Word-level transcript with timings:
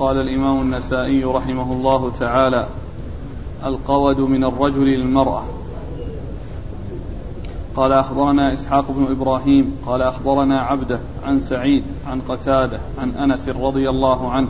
قال 0.00 0.20
الإمام 0.20 0.60
النسائي 0.60 1.24
رحمه 1.24 1.72
الله 1.72 2.12
تعالى 2.20 2.66
القود 3.64 4.20
من 4.20 4.44
الرجل 4.44 4.84
للمرأة 4.84 5.42
قال 7.76 7.92
أخبرنا 7.92 8.52
إسحاق 8.52 8.84
بن 8.90 9.06
إبراهيم 9.10 9.76
قال 9.86 10.02
أخبرنا 10.02 10.60
عبده 10.60 11.00
عن 11.26 11.40
سعيد 11.40 11.84
عن 12.10 12.20
قتادة 12.28 12.78
عن 12.98 13.10
أنس 13.10 13.48
رضي 13.48 13.90
الله 13.90 14.30
عنه 14.30 14.48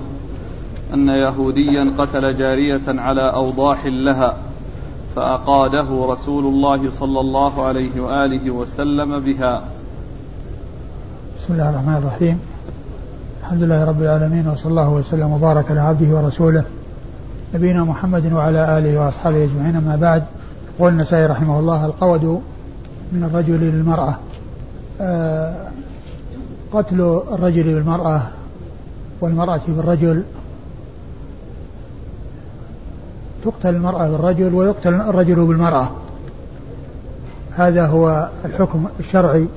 أن 0.95 1.09
يهوديا 1.09 1.93
قتل 1.99 2.37
جارية 2.37 3.01
على 3.01 3.33
أوضاح 3.35 3.87
لها 3.87 4.37
فأقاده 5.17 6.07
رسول 6.13 6.45
الله 6.47 6.91
صلى 6.91 7.21
الله 7.21 7.63
عليه 7.63 8.01
وآله 8.01 8.51
وسلم 8.51 9.21
بها. 9.21 9.65
بسم 11.39 11.53
الله 11.53 11.71
الرحمن 11.71 11.97
الرحيم. 11.97 12.50
الحمد 13.51 13.63
لله 13.63 13.85
رب 13.85 14.03
العالمين 14.03 14.49
وصلى 14.49 14.71
الله 14.71 14.89
وسلم 14.89 15.33
وبارك 15.33 15.71
على 15.71 15.81
عبده 15.81 16.17
ورسوله 16.17 16.65
نبينا 17.55 17.85
محمد 17.85 18.33
وعلى 18.33 18.79
آله 18.79 19.01
وأصحابه 19.01 19.45
أجمعين. 19.45 19.77
أما 19.77 19.97
بعد 19.97 20.25
يقول 20.79 20.93
النسائي 20.93 21.27
رحمه 21.27 21.59
الله 21.59 21.87
القود 21.87 22.43
من 23.13 23.25
الرجل 23.25 23.61
للمرأة. 23.61 24.19
آه 25.01 25.55
قتل 26.73 27.23
الرجل 27.33 27.63
بالمرأة 27.63 28.23
والمرأة 29.21 29.61
بالرجل. 29.69 30.25
تقتل 33.45 33.69
المرأة 33.69 34.09
بالرجل 34.09 34.55
ويقتل 34.55 34.95
الرجل 34.95 35.47
بالمرأة. 35.47 35.91
هذا 37.57 37.87
هو 37.87 38.29
الحكم 38.45 38.85
الشرعي 39.01 39.49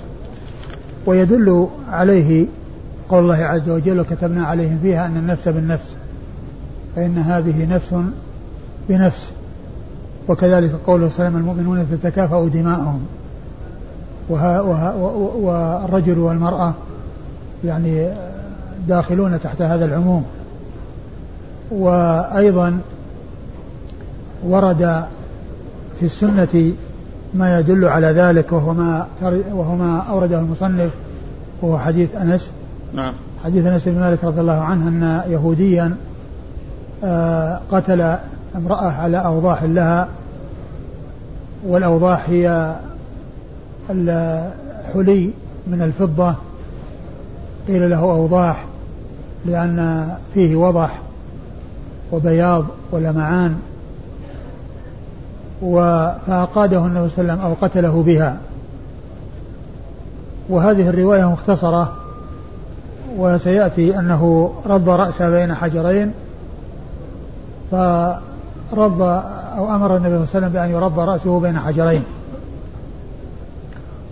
ويدل 1.06 1.68
عليه 1.92 2.46
قول 3.10 3.24
الله 3.24 3.36
عز 3.36 3.70
وجل 3.70 4.00
وكتبنا 4.00 4.46
عليهم 4.46 4.80
فيها 4.82 5.06
أن 5.06 5.18
النفس 5.18 5.48
بالنفس 5.48 5.96
فإن 6.96 7.18
هذه 7.18 7.66
نفس 7.66 7.96
بنفس. 8.90 9.32
وكذلك 10.30 10.72
قوله 10.88 11.10
سلام 11.10 11.38
المؤمنون 11.38 11.88
تتكافأ 11.92 12.48
دماءهم 12.48 13.00
وها 14.30 14.62
وها 14.62 14.94
والرجل 15.36 16.20
والمرأة 16.20 16.74
يعني 17.66 18.10
داخلون 18.88 19.40
تحت 19.42 19.62
هذا 19.62 19.86
العموم. 19.86 20.26
وأيضا 21.72 22.80
ورد 24.44 25.06
في 26.00 26.06
السنة 26.06 26.74
ما 27.34 27.60
يدل 27.60 27.86
على 27.86 28.08
ذلك 28.08 28.52
وهو 28.52 28.74
ما 28.74 29.08
وهو 29.52 29.76
ما 29.76 30.00
أورده 30.10 30.40
المصنف 30.40 30.92
وهو 31.62 31.78
حديث 31.78 32.16
أنس 32.16 32.52
نعم. 32.94 33.14
حديث 33.44 33.66
أنس 33.66 33.88
بن 33.88 34.00
مالك 34.00 34.24
رضي 34.24 34.42
الله 34.42 34.62
عنه 34.62 34.88
أن 34.88 35.32
يهوديا 35.32 35.96
آه، 37.04 37.60
قتل 37.72 38.18
امرأة 38.56 38.92
على 38.92 39.18
أوضاح 39.18 39.64
لها 39.64 40.08
والأوضاح 41.66 42.30
هي 42.30 42.76
الحلي 43.90 45.32
من 45.68 45.82
الفضة. 45.82 46.36
قيل 47.68 47.90
له 47.90 48.00
أوضاح 48.00 48.66
لأن 49.46 50.10
فيه 50.34 50.56
وضح 50.56 51.00
وبياض 52.12 52.66
ولمعان 52.92 53.56
فأقاده 55.62 56.86
النبي 56.86 57.10
صلى 57.10 57.22
الله 57.22 57.34
عليه 57.34 57.34
وسلم 57.34 57.40
أو 57.40 57.54
قتله 57.62 58.04
بها. 58.04 58.38
وهذه 60.50 60.90
الرواية 60.90 61.32
مختصرة. 61.32 62.03
وسيأتي 63.18 64.00
أنه 64.00 64.54
رب 64.66 64.90
رأسه 64.90 65.30
بين 65.30 65.54
حجرين 65.54 66.12
فرب 67.72 69.02
أو 69.58 69.76
أمر 69.76 69.98
النبي 69.98 70.10
صلى 70.10 70.24
الله 70.24 70.28
عليه 70.36 70.38
وسلم 70.38 70.50
بأن 70.50 70.70
يرب 70.70 71.00
رأسه 71.00 71.40
بين 71.40 71.60
حجرين. 71.60 72.04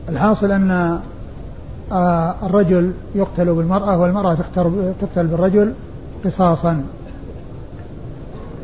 الحاصل 0.09 0.51
أن 0.51 0.99
آه، 1.91 2.35
الرجل 2.43 2.93
يقتل 3.15 3.53
بالمرأة 3.53 3.97
والمرأة 3.97 4.37
تقتل 5.01 5.27
بالرجل 5.27 5.73
قصاصا. 6.25 6.83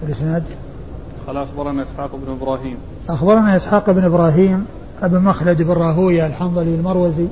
الإسناد 0.03 0.43
قال 1.27 1.37
أخبرنا 1.37 1.83
إسحاق 1.83 2.15
بن 2.15 2.31
إبراهيم. 2.41 2.77
أخبرنا 3.09 3.55
إسحاق 3.55 3.91
بن 3.91 4.03
إبراهيم 4.03 4.65
ابن 5.01 5.19
مخلد 5.19 5.61
بن 5.61 5.71
راهوية 5.71 6.27
الحنظلي 6.27 6.75
المروزي 6.75 7.27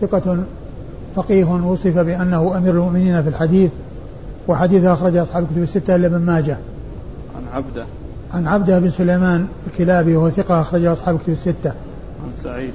ثقة 0.00 0.44
فقيه 1.16 1.44
وصف 1.44 1.98
بأنه 1.98 2.56
أمير 2.56 2.74
المؤمنين 2.74 3.22
في 3.22 3.28
الحديث 3.28 3.70
وحديث 4.48 4.84
أخرج 4.84 5.16
أصحاب 5.16 5.42
الكتب 5.42 5.62
الستة 5.62 5.94
إلا 5.94 6.06
ابن 6.06 6.18
ماجه. 6.18 6.58
عن 7.36 7.42
عبده. 7.56 7.84
عن 8.34 8.46
عبده 8.46 8.78
بن 8.78 8.90
سليمان 8.90 9.46
الكلابي 9.66 10.16
وهو 10.16 10.30
ثقة 10.30 10.60
أخرج 10.60 10.84
أصحاب 10.84 11.14
الكتب 11.14 11.32
الستة. 11.32 11.70
عن 12.24 12.32
سعيد. 12.42 12.72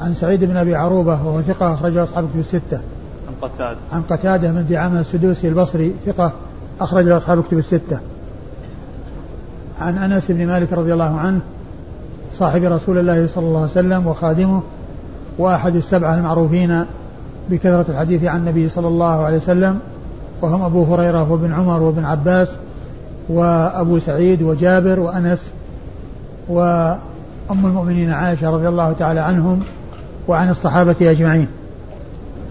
عن 0.00 0.14
سعيد 0.14 0.44
بن 0.44 0.56
أبي 0.56 0.74
عروبة 0.74 1.26
وهو 1.26 1.42
ثقة 1.42 1.74
أخرج 1.74 1.96
أصحاب 1.96 2.24
الكتب 2.24 2.40
الستة. 2.40 2.80
عن 3.28 3.34
قتادة. 3.48 3.78
عن 3.92 4.02
قتادة 4.02 4.52
من 4.52 4.66
دعامة 4.70 5.00
السدوسي 5.00 5.48
البصري 5.48 5.94
ثقة 6.06 6.32
أخرج 6.80 7.08
أصحاب 7.08 7.38
الكتب 7.38 7.58
الستة. 7.58 7.98
عن 9.80 9.98
أنس 9.98 10.30
بن 10.30 10.46
مالك 10.46 10.72
رضي 10.72 10.92
الله 10.92 11.18
عنه 11.18 11.40
صاحب 12.34 12.62
رسول 12.62 12.98
الله 12.98 13.26
صلى 13.26 13.44
الله 13.44 13.60
عليه 13.60 13.70
وسلم 13.70 14.06
وخادمه 14.06 14.62
وأحد 15.38 15.76
السبعة 15.76 16.14
المعروفين 16.14 16.84
بكثرة 17.50 17.84
الحديث 17.88 18.24
عن 18.24 18.40
النبي 18.40 18.68
صلى 18.68 18.88
الله 18.88 19.24
عليه 19.24 19.36
وسلم 19.36 19.78
وهم 20.42 20.62
أبو 20.62 20.84
هريرة 20.84 21.32
وابن 21.32 21.52
عمر 21.52 21.82
وابن 21.82 22.04
عباس 22.04 22.56
وأبو 23.28 23.98
سعيد 23.98 24.42
وجابر 24.42 25.00
وأنس 25.00 25.52
وأم 26.48 26.98
المؤمنين 27.50 28.10
عائشة 28.10 28.50
رضي 28.50 28.68
الله 28.68 28.92
تعالى 28.92 29.20
عنهم 29.20 29.62
وعن 30.28 30.50
الصحابة 30.50 30.96
أجمعين. 31.00 31.48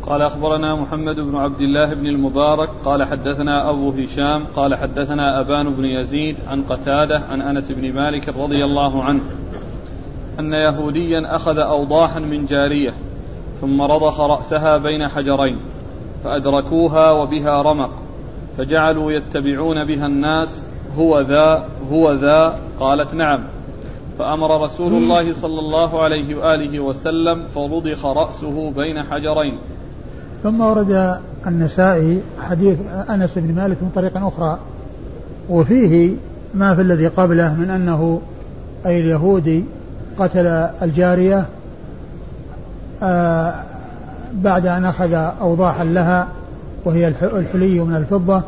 قال 0.06 0.22
أخبرنا 0.22 0.76
محمد 0.76 1.20
بن 1.20 1.36
عبد 1.36 1.62
الله 1.62 1.94
بن 1.94 2.08
المبارك 2.08 2.70
قال 2.86 3.04
حدثنا 3.04 3.70
أبو 3.70 3.92
هشام 3.92 4.44
قال 4.56 4.76
حدثنا 4.76 5.42
أبان 5.42 5.74
بن 5.74 5.86
يزيد 5.86 6.36
عن 6.48 6.62
قتادة 6.62 7.22
عن 7.30 7.42
أنس 7.42 7.72
بن 7.72 7.94
مالك 7.94 8.30
رضي 8.30 8.66
الله 8.66 9.04
عنه 9.04 9.22
أن 10.40 10.54
يهوديا 10.54 11.36
أخذ 11.36 11.58
أوضاحا 11.58 12.20
من 12.20 12.46
جارية 12.46 12.94
ثم 13.62 13.82
رضخ 13.82 14.20
رأسها 14.20 14.78
بين 14.78 15.08
حجرين 15.08 15.58
فأدركوها 16.24 17.12
وبها 17.12 17.62
رمق 17.62 17.90
فجعلوا 18.58 19.12
يتبعون 19.12 19.86
بها 19.86 20.06
الناس 20.06 20.62
هو 20.98 21.22
ذا 21.22 21.66
هو 21.92 22.14
ذا 22.14 22.60
قالت 22.80 23.14
نعم. 23.14 23.40
فأمر 24.20 24.62
رسول 24.64 24.94
الله 24.94 25.34
صلى 25.34 25.60
الله 25.60 26.04
عليه 26.04 26.36
وآله 26.36 26.80
وسلم 26.80 27.44
فرضخ 27.56 28.06
رأسه 28.06 28.72
بين 28.72 29.04
حجرين. 29.04 29.58
ثم 30.44 30.62
ورد 30.62 31.20
النسائي 31.48 32.22
حديث 32.42 32.80
أنس 33.10 33.38
بن 33.38 33.56
مالك 33.56 33.84
من 33.84 33.90
طريق 33.96 34.18
أخرى 34.18 34.60
وفيه 35.50 36.16
ما 36.54 36.76
في 36.76 36.82
الذي 36.82 37.08
قبله 37.08 37.54
من 37.54 37.70
أنه 37.70 38.22
أي 38.86 39.00
اليهودي 39.00 39.64
قتل 40.20 40.48
الجارية 40.82 41.46
بعد 44.34 44.68
أن 44.68 44.86
أخذ 44.86 45.14
أوضاحا 45.42 45.84
لها 45.84 46.28
وهي 46.86 47.08
الحلي 47.08 47.80
من 47.80 47.96
الفضة 47.96 48.44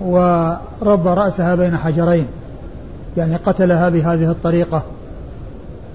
ورب 0.00 1.06
رأسها 1.06 1.54
بين 1.54 1.76
حجرين 1.76 2.26
يعني 3.16 3.36
قتلها 3.36 3.88
بهذه 3.88 4.30
الطريقة 4.30 4.82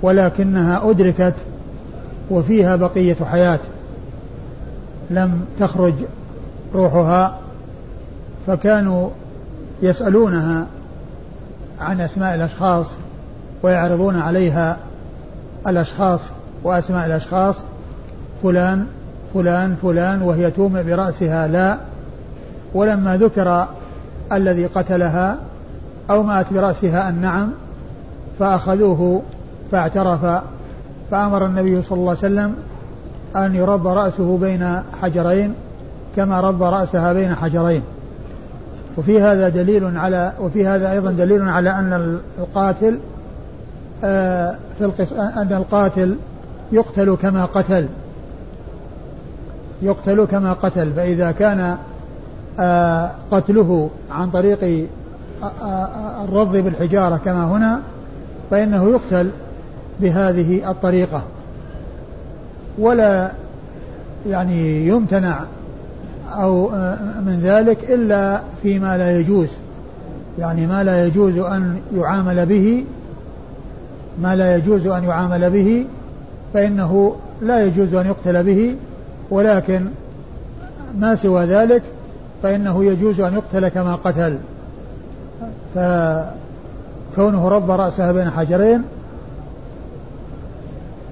ولكنها 0.02 0.90
أدركت 0.90 1.34
وفيها 2.30 2.76
بقية 2.76 3.16
حياة 3.32 3.60
لم 5.10 5.46
تخرج 5.60 5.94
روحها 6.76 7.38
فكانوا 8.48 9.10
يسألونها 9.82 10.66
عن 11.82 12.02
أسماء 12.02 12.36
الأشخاص 12.36 12.88
ويعرضون 13.64 14.20
عليها 14.20 14.78
الأشخاص 15.68 16.22
وأسماء 16.64 17.06
الأشخاص 17.06 17.56
فلان 18.44 18.86
فلان 19.34 19.76
فلان 19.82 20.22
وهي 20.22 20.52
تومئ 20.52 20.84
برأسها 20.84 21.48
لا 21.48 21.78
ولما 22.74 23.18
ذكر 23.18 23.68
الذي 24.32 24.66
قتلها 24.66 25.38
أومأت 26.10 26.54
برأسها 26.54 27.10
النعم 27.10 27.52
فأخذوه 28.40 29.22
فاعترف 29.72 30.42
فأمر 31.12 31.46
النبي 31.46 31.82
صلى 31.82 31.98
الله 31.98 32.10
عليه 32.10 32.20
وسلم 32.20 32.56
أن 33.36 33.56
يرب 33.56 33.88
رأسه 33.88 34.38
بين 34.38 34.82
حجرين 35.02 35.54
كما 36.16 36.40
رب 36.40 36.64
رأسها 36.64 37.14
بين 37.14 37.36
حجرين 37.36 37.82
وفي 38.98 39.22
هذا 39.22 39.50
دليل 39.50 39.98
على 39.98 40.34
وفي 40.40 40.68
هذا 40.68 40.92
أيضا 40.92 41.12
دليل 41.12 41.50
على 41.50 41.70
أن 41.70 42.20
القاتل 42.40 43.00
آه، 44.04 44.56
في. 44.80 45.06
أن 45.20 45.48
القاتل 45.52 46.16
يقتل 46.72 47.16
كما 47.22 47.46
قتل. 47.46 47.88
يقتل 49.82 50.26
كما 50.26 50.54
قتل. 50.54 50.94
فإذا 50.94 51.32
كان 51.32 51.78
آه، 52.60 53.12
قتله 53.32 53.90
عن 54.12 54.30
طريق 54.30 54.88
الرض 56.24 56.58
بالحجارة 56.58 57.18
كما 57.26 57.46
هنا 57.46 57.82
فإنه 58.52 58.90
يقتل 58.90 59.30
بهذه 60.00 60.72
الطريقة. 60.72 61.22
ولا 62.78 63.32
يعني 64.30 64.88
يمتنع 64.88 65.40
أو 66.32 66.70
من 67.26 67.40
ذلك 67.44 67.92
إلا 67.92 68.42
فيما 68.62 68.98
لا 68.98 69.20
يجوز. 69.20 69.50
يعني 70.40 70.68
ما 70.68 70.84
لا 70.84 71.06
يجوز 71.06 71.38
أن 71.38 71.80
يعامل 71.96 72.46
به 72.46 72.86
ما 74.22 74.36
لا 74.36 74.56
يجوز 74.56 74.88
أن 74.88 75.04
يعامل 75.04 75.50
به 75.50 75.86
فإنه 76.54 77.16
لا 77.42 77.64
يجوز 77.64 77.94
أن 77.94 78.06
يقتل 78.06 78.44
به 78.44 78.76
ولكن 79.30 79.86
ما 80.98 81.16
سوى 81.16 81.46
ذلك 81.46 81.84
فإنه 82.44 82.86
يجوز 82.86 83.20
أن 83.20 83.34
يقتل 83.34 83.68
كما 83.68 83.96
قتل. 83.96 84.38
فكونه 85.76 87.48
رب 87.48 87.72
رأسها 87.72 88.12
بين 88.12 88.30
حجرين 88.30 88.84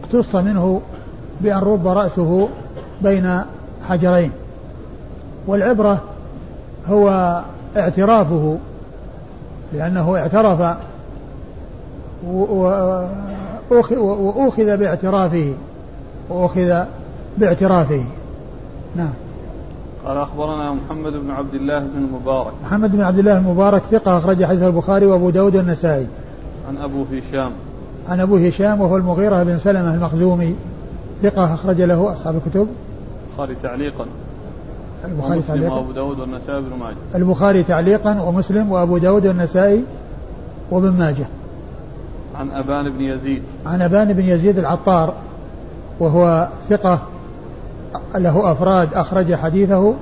اقتص 0.03 0.35
منه 0.35 0.81
بأن 1.41 1.57
رب 1.57 1.87
رأسه 1.87 2.49
بين 3.01 3.41
حجرين. 3.87 4.31
والعبرة 5.47 6.01
هو 6.87 7.09
اعترافه 7.77 8.57
لأنه 9.73 10.17
اعترف 10.17 10.77
وأخذ 13.71 14.77
باعترافه. 14.77 15.53
وأخذ 16.29 16.83
باعترافه. 17.37 18.03
نعم. 18.95 19.13
قال 20.05 20.17
أخبرنا 20.17 20.73
محمد 20.73 21.13
بن 21.13 21.31
عبد 21.31 21.53
الله 21.53 21.79
بن 21.79 21.97
المبارك 21.97 22.51
محمد 22.63 22.91
بن 22.91 23.01
عبد 23.01 23.19
الله 23.19 23.37
المبارك 23.37 23.81
ثقة 23.91 24.17
أخرج 24.17 24.45
حديث 24.45 24.63
البخاري 24.63 25.05
وأبو 25.05 25.29
داود 25.29 25.55
والنسائي. 25.55 26.07
عن 26.69 26.77
أبو 26.77 27.03
هشام. 27.03 27.51
عن 28.07 28.19
أبو 28.19 28.37
هشام 28.37 28.81
وهو 28.81 28.97
المغيرة 28.97 29.43
بن 29.43 29.57
سلمة 29.57 29.93
المخزومي. 29.93 30.55
ثقة 31.23 31.53
أخرج 31.53 31.81
له 31.81 32.11
أصحاب 32.11 32.35
الكتب. 32.35 32.67
البخاري 33.29 33.55
تعليقا. 33.55 34.05
البخاري 35.05 35.41
تعليقا. 35.41 35.75
وأبو 35.75 35.91
داود 35.91 36.19
والنسائي 36.19 36.61
بن 36.61 36.79
ماجه. 36.79 36.95
البخاري 37.15 37.63
تعليقا 37.63 38.21
ومسلم 38.21 38.71
وأبو 38.71 38.97
داود 38.97 39.27
والنسائي 39.27 39.83
وابن 40.71 40.89
ماجه. 40.89 41.25
عن 42.35 42.51
أبان 42.51 42.89
بن 42.89 43.01
يزيد. 43.01 43.43
عن 43.65 43.81
أبان 43.81 44.13
بن 44.13 44.25
يزيد 44.25 44.59
العطار 44.59 45.13
وهو 45.99 46.47
ثقة 46.69 46.99
له 48.15 48.51
أفراد 48.51 48.93
أخرج 48.93 49.35
حديثه. 49.35 49.93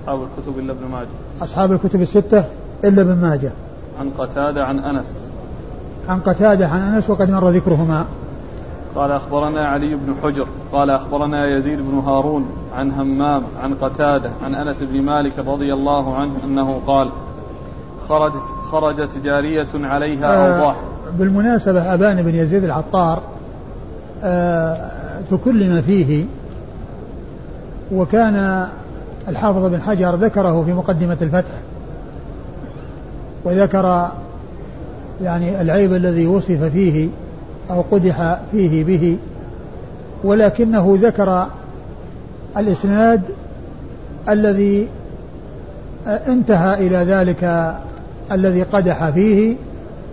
أصحاب 0.00 0.22
الكتب 0.22 0.58
إلا 0.58 0.72
ابن 0.72 0.86
ماجه. 0.92 1.08
أصحاب 1.42 1.72
الكتب 1.72 2.02
الستة 2.02 2.44
إلا 2.84 3.02
ابن 3.02 3.16
ماجه. 3.16 3.52
عن 4.00 4.10
قتادة 4.18 4.64
عن 4.64 4.78
أنس. 4.78 5.18
عن 6.08 6.20
قتادة 6.20 6.68
عن 6.68 6.80
أنس 6.80 7.10
وقد 7.10 7.30
مر 7.30 7.50
ذكرهما. 7.50 8.04
قال 8.94 9.12
أخبرنا 9.12 9.68
علي 9.68 9.94
بن 9.94 10.14
حجر 10.22 10.46
قال 10.72 10.90
أخبرنا 10.90 11.46
يزيد 11.46 11.80
بن 11.80 11.98
هارون 11.98 12.46
عن 12.76 12.90
همام 12.90 13.42
عن 13.62 13.74
قتادة 13.74 14.30
عن 14.44 14.54
أنس 14.54 14.82
بن 14.82 15.02
مالك 15.02 15.32
رضي 15.38 15.72
الله 15.72 16.14
عنه 16.14 16.32
أنه 16.44 16.80
قال 16.86 17.10
خرجت 18.08 18.44
خرجت 18.70 19.18
جارية 19.24 19.68
عليها 19.74 20.26
آه. 20.26 20.54
أوضاح. 20.54 20.76
بالمناسبة 21.18 21.94
أبان 21.94 22.22
بن 22.22 22.34
يزيد 22.34 22.64
العطار 22.64 23.22
آه 24.24 24.90
تكلم 25.30 25.82
فيه 25.86 26.24
وكان 27.92 28.66
الحافظ 29.28 29.64
بن 29.64 29.82
حجر 29.82 30.14
ذكره 30.14 30.64
في 30.64 30.72
مقدمة 30.72 31.16
الفتح 31.22 31.52
وذكر 33.44 34.08
يعني 35.22 35.60
العيب 35.60 35.94
الذي 35.94 36.26
وصف 36.26 36.62
فيه 36.62 37.08
أو 37.70 37.84
قدح 37.90 38.38
فيه 38.52 38.84
به 38.84 39.16
ولكنه 40.24 40.98
ذكر 41.00 41.46
الإسناد 42.56 43.22
الذي 44.28 44.88
انتهى 46.06 46.86
إلى 46.86 46.96
ذلك 46.96 47.74
الذي 48.32 48.62
قدح 48.62 49.10
فيه 49.10 49.56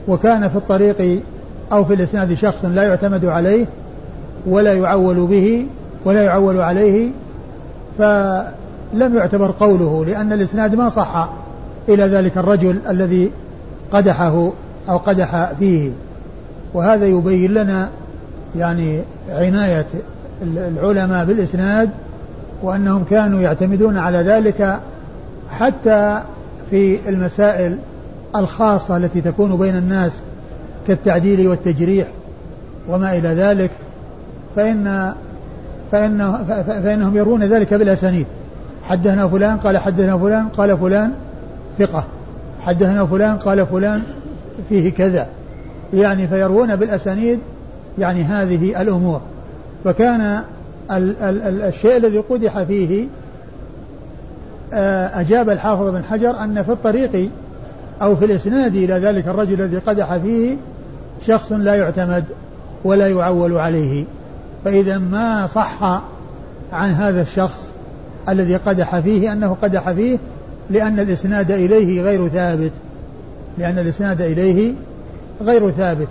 وكان 0.07 0.50
في 0.50 0.56
الطريق 0.56 1.21
أو 1.71 1.86
في 1.86 1.94
الإسناد 1.94 2.33
شخص 2.33 2.65
لا 2.65 2.83
يعتمد 2.83 3.25
عليه 3.25 3.65
ولا 4.48 4.74
يعول 4.74 5.27
به 5.27 5.65
ولا 6.06 6.24
يعول 6.24 6.59
عليه 6.59 7.09
فلم 7.98 9.18
يعتبر 9.18 9.54
قوله 9.59 10.06
لأن 10.06 10.33
الإسناد 10.33 10.75
ما 10.75 10.89
صح 10.89 11.30
إلى 11.89 12.04
ذلك 12.04 12.38
الرجل 12.38 12.80
الذي 12.89 13.31
قدحه 13.92 14.51
أو 14.89 14.98
قدح 14.98 15.51
فيه. 15.59 15.92
وهذا 16.74 17.06
يبين 17.06 17.54
لنا 17.54 17.89
يعني 18.56 19.01
عناية 19.30 19.86
العلماء 20.42 21.25
بالإسناد 21.25 21.89
وأنهم 22.63 23.04
كانوا 23.09 23.42
يعتمدون 23.42 23.98
على 23.98 24.18
ذلك 24.18 24.80
حتى 25.51 26.21
في 26.69 27.09
المسائل 27.09 27.77
الخاصة 28.35 28.97
التي 28.97 29.21
تكون 29.21 29.57
بين 29.57 29.75
الناس 29.75 30.21
كالتعديل 30.88 31.47
والتجريح 31.47 32.07
وما 32.89 33.18
إلى 33.18 33.29
ذلك 33.29 33.71
فإن 34.56 35.13
فإنه 35.91 36.44
فإنهم 36.63 37.18
يرون 37.18 37.44
ذلك 37.44 37.74
بالأسانيد. 37.74 38.25
حدثنا 38.83 39.27
فلان 39.27 39.57
قال 39.57 39.77
حدثنا 39.77 40.18
فلان 40.18 40.47
قال 40.47 40.77
فلان 40.77 41.12
ثقة. 41.79 42.06
حدثنا 42.62 43.06
فلان 43.06 43.38
قال 43.38 43.65
فلان 43.65 44.03
فيه 44.69 44.91
كذا. 44.91 45.27
يعني 45.94 46.27
فيروون 46.27 46.75
بالأسانيد 46.75 47.39
يعني 48.00 48.23
هذه 48.23 48.81
الأمور. 48.81 49.21
فكان 49.83 50.21
ال 50.91 51.18
ال 51.23 51.41
ال 51.41 51.62
الشيء 51.62 51.97
الذي 51.97 52.18
قدح 52.18 52.63
فيه 52.63 53.07
آه، 54.73 55.21
أجاب 55.21 55.50
الحافظ 55.50 55.89
بن 55.89 56.03
حجر 56.03 56.44
أن 56.44 56.63
في 56.63 56.71
الطريق 56.71 57.30
أو 58.01 58.15
في 58.15 58.25
الإسناد 58.25 58.75
إلى 58.75 58.94
ذلك 58.94 59.27
الرجل 59.27 59.61
الذي 59.61 59.77
قدح 59.77 60.17
فيه 60.17 60.57
شخص 61.27 61.51
لا 61.51 61.75
يعتمد 61.75 62.25
ولا 62.83 63.07
يعول 63.07 63.53
عليه. 63.53 64.05
فإذا 64.65 64.97
ما 64.97 65.47
صح 65.47 65.83
عن 66.73 66.91
هذا 66.91 67.21
الشخص 67.21 67.73
الذي 68.29 68.55
قدح 68.55 68.99
فيه 68.99 69.31
أنه 69.31 69.57
قدح 69.61 69.91
فيه 69.91 70.17
لأن 70.69 70.99
الإسناد 70.99 71.51
إليه 71.51 72.01
غير 72.01 72.27
ثابت. 72.27 72.71
لأن 73.57 73.79
الإسناد 73.79 74.21
إليه 74.21 74.73
غير 75.42 75.71
ثابت. 75.71 76.07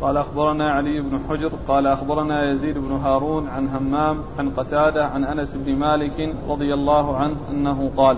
قال 0.00 0.16
أخبرنا 0.16 0.72
علي 0.72 1.00
بن 1.00 1.18
حجر 1.28 1.50
قال 1.68 1.86
أخبرنا 1.86 2.50
يزيد 2.50 2.78
بن 2.78 2.92
هارون 2.92 3.48
عن 3.48 3.68
همام 3.68 4.18
عن 4.38 4.50
قتادة 4.50 5.06
عن 5.06 5.24
أنس 5.24 5.54
بن 5.54 5.74
مالك 5.74 6.34
رضي 6.48 6.74
الله 6.74 7.16
عنه 7.16 7.36
أنه 7.50 7.90
قال 7.96 8.16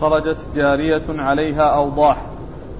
خرجت 0.00 0.38
جارية 0.54 1.02
عليها 1.08 1.62
أوضاح 1.62 2.16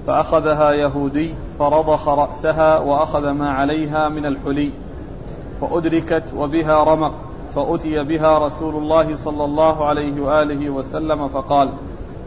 فأخذها 0.07 0.71
يهودي 0.71 1.33
فرضخ 1.59 2.07
رأسها 2.07 2.79
وأخذ 2.79 3.29
ما 3.29 3.51
عليها 3.51 4.09
من 4.09 4.25
الحلي 4.25 4.71
فأدركت 5.61 6.23
وبها 6.37 6.83
رمق 6.83 7.11
فأتي 7.55 8.03
بها 8.03 8.37
رسول 8.37 8.75
الله 8.75 9.15
صلى 9.15 9.45
الله 9.45 9.85
عليه 9.85 10.21
وآله 10.21 10.69
وسلم 10.69 11.27
فقال 11.27 11.69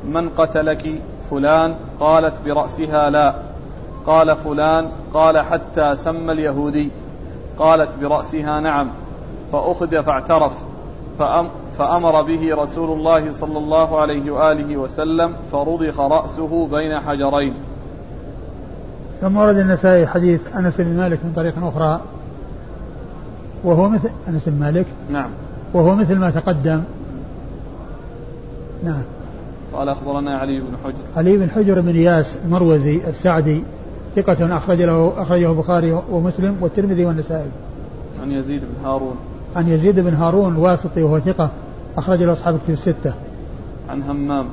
من 0.05 0.29
قتلك؟ 0.29 1.03
فلان؟ 1.31 1.75
قالت 2.01 2.35
برأسها 2.45 3.11
لا 3.11 3.35
قال 4.07 4.37
فلان 4.37 4.89
قال 5.15 5.39
حتى 5.39 5.95
سمى 5.95 6.33
اليهودي 6.33 6.91
قالت 7.59 7.91
برأسها 8.01 8.61
نعم 8.61 8.89
فأخذ 9.53 10.03
فاعترف 10.03 10.53
فأمر 11.79 12.23
به 12.23 12.55
رسول 12.55 12.99
الله 12.99 13.33
صلى 13.33 13.59
الله 13.59 14.01
عليه 14.01 14.31
وآله 14.31 14.77
وسلم 14.77 15.33
فرضخ 15.53 16.01
رأسه 16.01 16.67
بين 16.67 17.01
حجرين. 17.01 17.55
ثم 19.21 19.37
ورد 19.37 19.57
النسائي 19.57 20.07
حديث 20.07 20.41
أنس 20.57 20.75
بن 20.79 20.97
مالك 20.97 21.19
من 21.25 21.33
طريق 21.37 21.55
أخرى 21.65 22.01
وهو 23.65 23.89
مثل 23.89 24.11
أنس 24.29 24.49
بن 24.49 24.61
مالك 24.61 24.87
نعم. 25.11 25.31
وهو 25.75 25.95
مثل 25.95 26.19
ما 26.19 26.31
تقدم. 26.31 26.83
نعم. 28.85 29.03
قال 29.73 29.89
أخبرنا 29.89 30.39
علي 30.39 30.61
بن 30.61 30.77
حجر. 30.85 30.95
علي 31.17 31.37
بن 31.37 31.51
حجر 31.51 31.81
بن 31.81 31.97
إياس 31.97 32.37
المروزي 32.45 33.01
السعدي 33.09 33.63
ثقة 34.17 34.57
أخرج 34.57 34.83
له 34.83 35.13
أخرجه 35.17 35.51
البخاري 35.51 36.03
ومسلم 36.11 36.57
والترمذي 36.61 37.05
والنسائي. 37.05 37.51
عن 38.23 38.33
يزيد 38.33 38.61
بن 38.61 38.87
هارون. 38.87 39.17
عن 39.57 39.69
يزيد 39.69 40.01
بن 40.01 40.15
هارون 40.15 40.53
الواسطي 40.53 41.03
وهو 41.03 41.21
ثقة. 41.21 41.51
أخرج 41.99 42.23
له 42.23 42.33
أصحاب 42.33 42.55
الكتب 42.55 42.73
الستة. 42.73 43.15
عن 43.89 44.03
همام. 44.03 44.47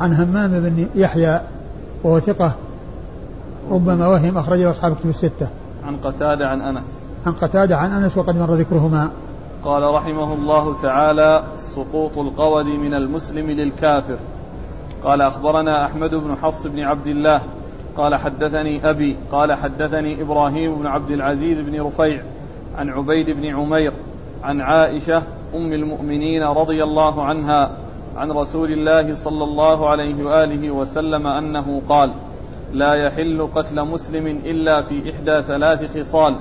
عن 0.00 0.14
همام 0.14 0.50
بن 0.50 0.86
يحيى 0.94 1.40
وهو 2.04 2.20
ثقة 2.20 2.52
ربما 3.70 4.06
وهم 4.06 4.38
أخرج 4.38 4.58
له 4.58 4.70
أصحاب 4.70 4.92
الكتب 4.92 5.10
الستة. 5.10 5.48
عن 5.86 5.96
قتادة 5.96 6.48
عن 6.48 6.60
أنس. 6.60 7.04
عن 7.26 7.32
قتادة 7.32 7.76
عن 7.76 8.02
أنس 8.02 8.18
وقد 8.18 8.36
مر 8.36 8.54
ذكرهما. 8.54 9.10
قال 9.64 9.82
رحمه 9.82 10.34
الله 10.34 10.82
تعالى 10.82 11.42
سقوط 11.58 12.18
القود 12.18 12.66
من 12.66 12.94
المسلم 12.94 13.50
للكافر 13.50 14.16
قال 15.04 15.22
أخبرنا 15.22 15.86
أحمد 15.86 16.14
بن 16.14 16.36
حفص 16.42 16.66
بن 16.66 16.80
عبد 16.80 17.06
الله 17.06 17.40
قال 17.96 18.14
حدثني 18.14 18.90
أبي 18.90 19.16
قال 19.32 19.52
حدثني 19.52 20.22
إبراهيم 20.22 20.74
بن 20.74 20.86
عبد 20.86 21.10
العزيز 21.10 21.58
بن 21.60 21.80
رفيع 21.82 22.22
عن 22.78 22.90
عبيد 22.90 23.30
بن 23.30 23.46
عمير 23.46 23.92
عن 24.44 24.60
عائشة 24.60 25.22
أم 25.54 25.72
المؤمنين 25.72 26.42
رضي 26.42 26.82
الله 26.84 27.24
عنها 27.24 27.70
عن 28.16 28.30
رسول 28.30 28.72
الله 28.72 29.14
صلى 29.14 29.44
الله 29.44 29.88
عليه 29.88 30.24
وآله 30.24 30.70
وسلم 30.70 31.26
أنه 31.26 31.82
قال 31.88 32.10
لا 32.72 32.94
يحل 32.94 33.48
قتل 33.54 33.84
مسلم 33.84 34.26
إلا 34.26 34.82
في 34.82 35.10
إحدى 35.10 35.42
ثلاث 35.42 35.98
خصال. 35.98 36.36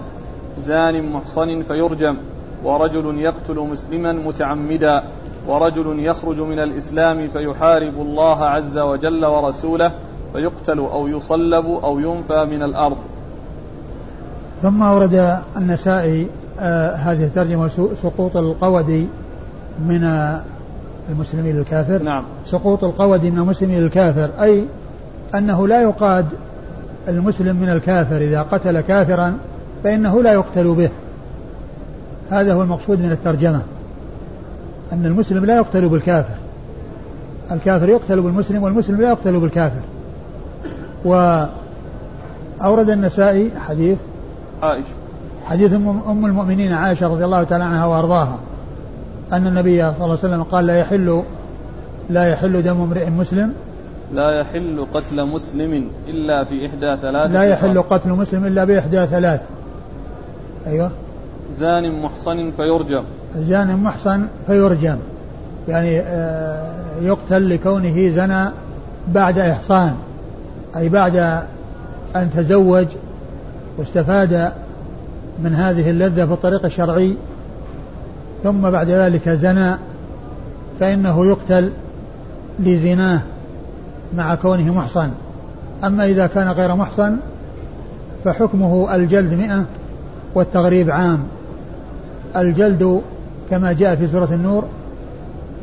زان 0.60 1.12
محصن 1.12 1.62
فيرجم 1.62 2.18
ورجل 2.64 3.20
يقتل 3.20 3.60
مسلما 3.60 4.14
متعمدا 4.14 5.04
ورجل 5.48 6.00
يخرج 6.00 6.40
من 6.40 6.60
الإسلام 6.60 7.28
فيحارب 7.28 7.94
الله 8.02 8.46
عز 8.46 8.78
وجل 8.78 9.26
ورسوله 9.26 9.92
فيقتل 10.34 10.80
أو 10.80 11.08
يصلب 11.08 11.66
أو 11.66 12.00
ينفى 12.00 12.46
من 12.46 12.64
الأرض. 12.64 12.98
ثم 14.62 14.84
أورد 14.84 15.42
النسائي 15.58 16.28
آه 16.60 16.96
هذه 16.96 17.24
الترجمة 17.24 17.68
سقوط 18.04 18.38
القودي 18.38 19.08
من 19.80 20.04
المسلمين 21.10 21.58
الكافر. 21.58 22.04
نعم. 22.04 22.24
سقوط 22.46 22.84
القودي 22.84 23.32
من 23.32 23.38
المسلمين 23.40 23.78
الكافر 23.78 24.30
أي 24.42 24.66
أنه 25.36 25.68
لا 25.68 25.82
يقاد 25.82 26.26
المسلم 27.08 27.56
من 27.56 27.70
الكافر. 27.70 28.18
إذا 28.18 28.42
قتل 28.42 28.82
كافرا 28.82 29.38
فإنه 29.84 30.24
لا 30.24 30.34
يقتل 30.34 30.74
به. 30.74 30.90
هذا 32.32 32.54
هو 32.54 32.62
المقصود 32.62 33.00
من 33.00 33.12
الترجمة 33.12 33.62
أن 34.94 35.06
المسلم 35.06 35.46
لا 35.46 35.56
يقتل 35.56 35.90
بالكافر. 35.90 36.36
الكافر 37.52 37.90
يقتل 37.90 38.22
بالمسلم 38.22 38.64
والمسلم 38.64 39.02
لا 39.02 39.10
يقتل 39.10 39.40
بالكافر. 39.40 39.82
وأورد 41.06 42.90
النسائي 42.90 43.52
حديث 43.68 43.98
عائشة. 44.64 44.88
حديث 45.50 45.74
أم 45.74 46.26
المؤمنين 46.26 46.74
عائشة 46.74 47.08
رضي 47.08 47.26
الله 47.26 47.44
تعالى 47.44 47.64
عنها 47.64 47.86
وأرضاها. 47.86 48.40
أن 49.34 49.48
النبي 49.48 49.82
صلى 49.82 49.92
الله 49.92 50.04
عليه 50.04 50.14
وسلم 50.14 50.44
قال 50.44 50.66
لا 50.66 50.78
يحل 50.78 51.24
لا 52.10 52.28
يحل 52.28 52.64
دم 52.64 52.82
امرئ 52.82 53.10
مسلم. 53.10 53.54
لا 54.14 54.40
يحل 54.40 54.88
قتل 54.94 55.26
مسلم 55.26 55.90
إلا 56.08 56.44
في 56.44 56.66
إحدى 56.66 56.96
ثلاث 57.02 57.32
لا 57.32 57.44
يحل 57.44 57.82
قتل 57.82 58.10
مسلم 58.10 58.46
إلا 58.46 58.64
بإحدى 58.64 59.06
ثلاث. 59.06 59.42
أيوه. 60.68 60.92
زان 61.54 62.02
محصن 62.02 62.52
فيرجم 62.52 63.04
زان 63.36 63.78
محصن 63.78 64.28
فيرجم 64.48 64.98
يعني 65.68 66.00
آه، 66.00 66.72
يقتل 67.02 67.50
لكونه 67.50 68.10
زنى 68.10 68.50
بعد 69.08 69.40
إحصان. 69.40 69.96
أي 70.76 70.90
بعد 70.90 71.16
أن 72.16 72.32
تزوج 72.36 72.88
واستفاد 73.78 74.52
من 75.44 75.56
هذه 75.56 75.90
اللذة 75.90 76.26
في 76.26 76.34
الطريق 76.34 76.66
الشرعي 76.66 77.16
ثم 78.44 78.70
بعد 78.70 78.90
ذلك 78.90 79.30
زنى 79.30 79.76
فإنه 80.80 81.26
يقتل 81.26 81.72
لزناه 82.60 83.22
مع 84.16 84.36
كونه 84.36 84.74
محصن. 84.74 85.10
أما 85.84 86.06
إذا 86.06 86.28
كان 86.28 86.48
غير 86.48 86.76
محصن 86.76 87.18
فحكمه 88.24 88.96
الجلد 88.96 89.34
مئة 89.34 89.64
والتغريب 90.36 90.92
عام. 90.92 91.20
الجلد 92.36 93.02
كما 93.50 93.74
جاء 93.74 93.96
في 93.96 94.08
سورة 94.08 94.30
النور 94.32 94.66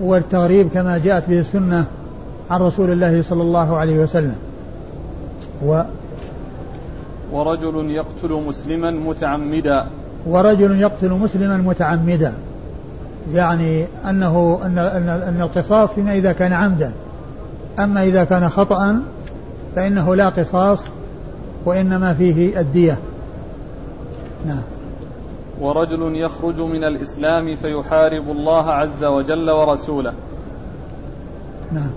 والتغريب 0.00 0.69
كما 0.69 0.99
جاءت 0.99 1.28
به 1.28 1.40
السنة 1.40 1.85
عن 2.50 2.61
رسول 2.61 2.90
الله 2.90 3.23
صلى 3.23 3.43
الله 3.43 3.76
عليه 3.76 3.99
وسلم. 3.99 4.37
و 5.66 5.83
ورجل 7.33 7.90
يقتل 7.90 8.43
مسلما 8.47 8.90
متعمدا. 8.90 9.87
ورجل 10.26 10.81
يقتل 10.81 11.11
مسلما 11.11 11.57
متعمدا. 11.57 12.33
يعني 13.33 13.85
أنه 14.11 14.61
أن 14.62 14.78
أن, 14.78 15.09
أن 15.09 15.40
القصاص 15.40 15.93
فيما 15.93 16.12
إذا 16.14 16.33
كان 16.33 16.52
عمدا. 16.52 16.93
أما 17.78 18.02
إذا 18.02 18.25
كان 18.25 18.49
خطأ 18.49 19.02
فإنه 19.76 20.14
لا 20.14 20.28
قصاص 20.28 20.85
وإنما 21.64 22.14
فيه 22.14 22.61
الدية. 22.61 22.99
نعم. 24.47 24.62
ورجل 25.61 26.16
يخرج 26.16 26.61
من 26.61 26.85
الإسلام 26.85 27.57
فيحارب 27.57 28.31
الله 28.31 28.71
عز 28.71 29.04
وجل 29.04 29.50
ورسوله. 29.50 30.12
نعم. 31.73 31.90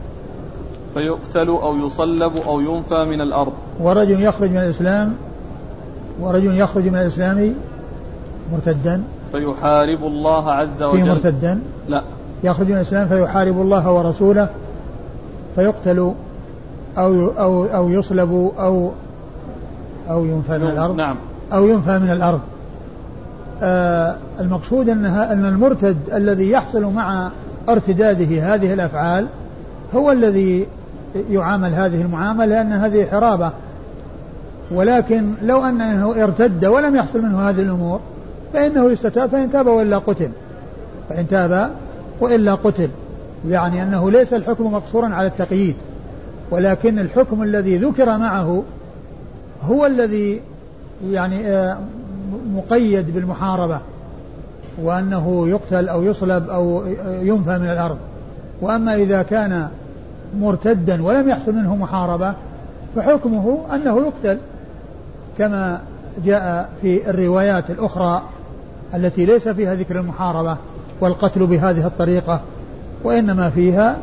فيقتل 0.93 1.47
أو 1.47 1.77
يصلب 1.77 2.31
أو 2.47 2.59
ينفى 2.59 3.05
من 3.05 3.21
الأرض. 3.21 3.53
ورجل 3.79 4.21
يخرج 4.21 4.49
من 4.49 4.57
الإسلام 4.57 5.13
ورجل 6.21 6.57
يخرج 6.57 6.87
من 6.87 6.97
الإسلام 6.97 7.53
مرتدا. 8.53 9.03
فيحارب 9.31 10.03
الله 10.03 10.51
عز 10.51 10.83
وجل. 10.83 11.01
في 11.01 11.09
مرتدا؟ 11.09 11.59
لا. 11.87 12.03
يخرج 12.43 12.67
من 12.67 12.75
الإسلام 12.75 13.07
فيحارب 13.07 13.61
الله 13.61 13.91
ورسوله 13.91 14.49
فيقتل 15.55 16.13
أو 16.97 17.27
أو 17.27 17.65
أو 17.65 17.89
يصلب 17.89 18.51
أو 18.59 18.91
أو 20.09 20.25
ينفى 20.25 20.57
من 20.57 20.67
الأرض. 20.67 20.95
نعم. 20.95 21.15
أو 21.53 21.67
ينفى 21.67 21.99
من 21.99 22.11
الأرض. 22.11 22.39
آه 23.61 24.15
المقصود 24.39 24.89
أنها 24.89 25.31
أن 25.31 25.45
المرتد 25.45 25.97
الذي 26.13 26.51
يحصل 26.51 26.83
مع 26.83 27.31
ارتداده 27.69 28.55
هذه 28.55 28.73
الأفعال 28.73 29.27
هو 29.95 30.11
الذي 30.11 30.67
يعامل 31.29 31.73
هذه 31.73 32.01
المعاملة 32.01 32.45
لأن 32.45 32.73
هذه 32.73 33.05
حرابة. 33.05 33.51
ولكن 34.71 35.33
لو 35.41 35.65
أنه 35.65 36.23
ارتد 36.23 36.65
ولم 36.65 36.95
يحصل 36.95 37.21
منه 37.21 37.49
هذه 37.49 37.61
الأمور 37.61 37.99
فإنه 38.53 38.91
يستتاب 38.91 39.29
فإن 39.29 39.51
تاب 39.51 39.67
وإلا 39.67 39.97
قتل. 39.97 40.29
فإن 41.09 41.27
تاب 41.27 41.71
وإلا 42.21 42.55
قتل. 42.55 42.89
يعني 43.47 43.83
أنه 43.83 44.11
ليس 44.11 44.33
الحكم 44.33 44.73
مقصورا 44.73 45.07
على 45.07 45.27
التقييد. 45.27 45.75
ولكن 46.51 46.99
الحكم 46.99 47.43
الذي 47.43 47.77
ذكر 47.77 48.17
معه 48.17 48.63
هو 49.63 49.85
الذي 49.85 50.41
يعني 51.09 51.47
آه، 51.47 51.77
مقيد 52.55 53.13
بالمحاربة. 53.13 53.79
وأنه 54.81 55.47
يقتل 55.49 55.89
أو 55.89 56.03
يصلب 56.03 56.49
أو 56.49 56.83
ينفى 57.21 57.57
من 57.57 57.69
الأرض. 57.69 57.97
وأما 58.61 58.95
إذا 58.95 59.21
كان 59.21 59.67
مرتدا 60.35 61.03
ولم 61.03 61.29
يحصل 61.29 61.55
منه 61.55 61.75
محاربة 61.75 62.33
فحكمه 62.95 63.59
أنه 63.75 63.97
يقتل 63.97 64.37
كما 65.37 65.81
جاء 66.25 66.69
في 66.81 67.09
الروايات 67.09 67.69
الأخرى 67.69 68.21
التي 68.93 69.25
ليس 69.25 69.47
فيها 69.47 69.75
ذكر 69.75 69.99
المحاربة 69.99 70.57
والقتل 71.01 71.45
بهذه 71.45 71.87
الطريقة 71.87 72.41
وإنما 73.03 73.49
فيها 73.49 73.97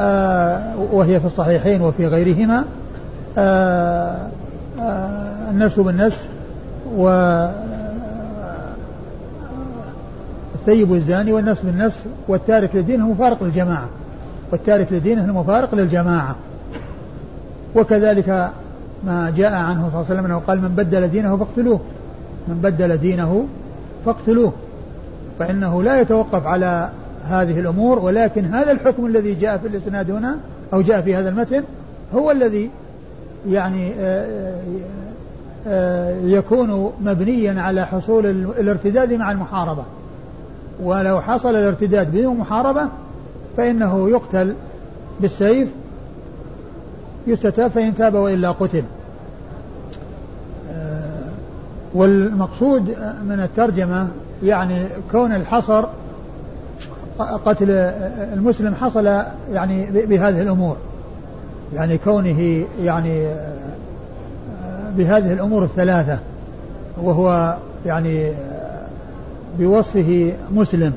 آه 0.00 0.76
وهي 0.92 1.20
في 1.20 1.26
الصحيحين 1.26 1.82
وفي 1.82 2.06
غيرهما 2.06 2.64
آه 3.38 4.16
آه 4.80 5.50
النفس 5.50 5.80
بالنفس 5.80 6.28
و 6.96 7.08
الثيب 10.54 10.94
الزاني 10.94 11.32
والنفس 11.32 11.62
بالنفس 11.62 11.98
والتارك 12.28 12.76
لدينه 12.76 13.08
مفارق 13.08 13.42
للجماعة. 13.42 13.88
والتارك 14.52 14.92
لدينه 14.92 15.24
المفارق 15.24 15.74
للجماعة. 15.74 16.36
وكذلك 17.76 18.50
ما 19.04 19.32
جاء 19.36 19.52
عنه 19.52 19.88
صلى 19.88 20.00
الله 20.00 20.06
عليه 20.10 20.14
وسلم 20.14 20.24
أنه 20.24 20.38
قال 20.38 20.60
من 20.60 20.68
بدل 20.68 21.08
دينه 21.08 21.36
فاقتلوه. 21.36 21.80
من 22.48 22.54
بدل 22.62 22.96
دينه 22.96 23.46
فاقتلوه. 24.06 24.52
فإنه 25.38 25.82
لا 25.82 26.00
يتوقف 26.00 26.46
على 26.46 26.90
هذه 27.24 27.60
الأمور 27.60 27.98
ولكن 27.98 28.44
هذا 28.44 28.72
الحكم 28.72 29.06
الذي 29.06 29.34
جاء 29.34 29.58
في 29.58 29.66
الإسناد 29.66 30.10
هنا 30.10 30.36
أو 30.72 30.82
جاء 30.82 31.00
في 31.00 31.16
هذا 31.16 31.28
المتن 31.28 31.62
هو 32.14 32.30
الذي 32.30 32.70
يعني 33.48 33.92
آه، 34.00 34.26
آه، 34.26 34.54
آه، 35.66 36.16
يكون 36.24 36.92
مبنيا 37.00 37.62
على 37.62 37.86
حصول 37.86 38.26
الارتداد 38.26 39.12
مع 39.12 39.32
المحاربة. 39.32 39.84
ولو 40.82 41.20
حصل 41.20 41.50
الارتداد 41.50 42.10
بدون 42.12 42.36
محاربة 42.36 42.82
فإنه 43.56 44.10
يقتل 44.10 44.54
بالسيف 45.20 45.68
يستتاب 47.26 47.70
فإن 47.70 47.94
تاب 47.94 48.14
وإلا 48.14 48.50
قتل. 48.50 48.82
والمقصود 51.94 52.88
من 53.28 53.40
الترجمة 53.40 54.08
يعني 54.42 54.86
كون 55.12 55.32
الحصر 55.32 55.84
قتل 57.18 57.70
المسلم 58.32 58.74
حصل 58.74 59.06
يعني 59.52 59.86
بهذه 59.86 60.42
الأمور. 60.42 60.76
يعني 61.74 61.98
كونه 61.98 62.64
يعني 62.82 63.26
بهذه 64.96 65.32
الأمور 65.32 65.64
الثلاثة 65.64 66.18
وهو 67.02 67.56
يعني 67.86 68.32
بوصفه 69.58 70.32
مسلم. 70.54 70.92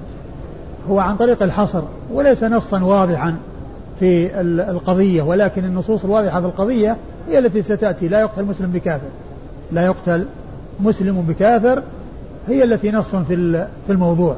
هو 0.89 0.99
عن 0.99 1.15
طريق 1.15 1.43
الحصر 1.43 1.81
وليس 2.13 2.43
نصا 2.43 2.83
واضحا 2.83 3.35
في 3.99 4.41
القضية 4.41 5.21
ولكن 5.21 5.65
النصوص 5.65 6.03
الواضحة 6.03 6.41
في 6.41 6.47
القضية 6.47 6.97
هي 7.29 7.39
التي 7.39 7.61
ستأتي. 7.61 8.07
لا 8.07 8.19
يقتل 8.19 8.45
مسلم 8.45 8.71
بكافر. 8.71 9.07
لا 9.71 9.85
يقتل 9.85 10.25
مسلم 10.79 11.21
بكافر 11.21 11.83
هي 12.47 12.63
التي 12.63 12.91
نص 12.91 13.15
في 13.15 13.65
في 13.87 13.93
الموضوع. 13.93 14.35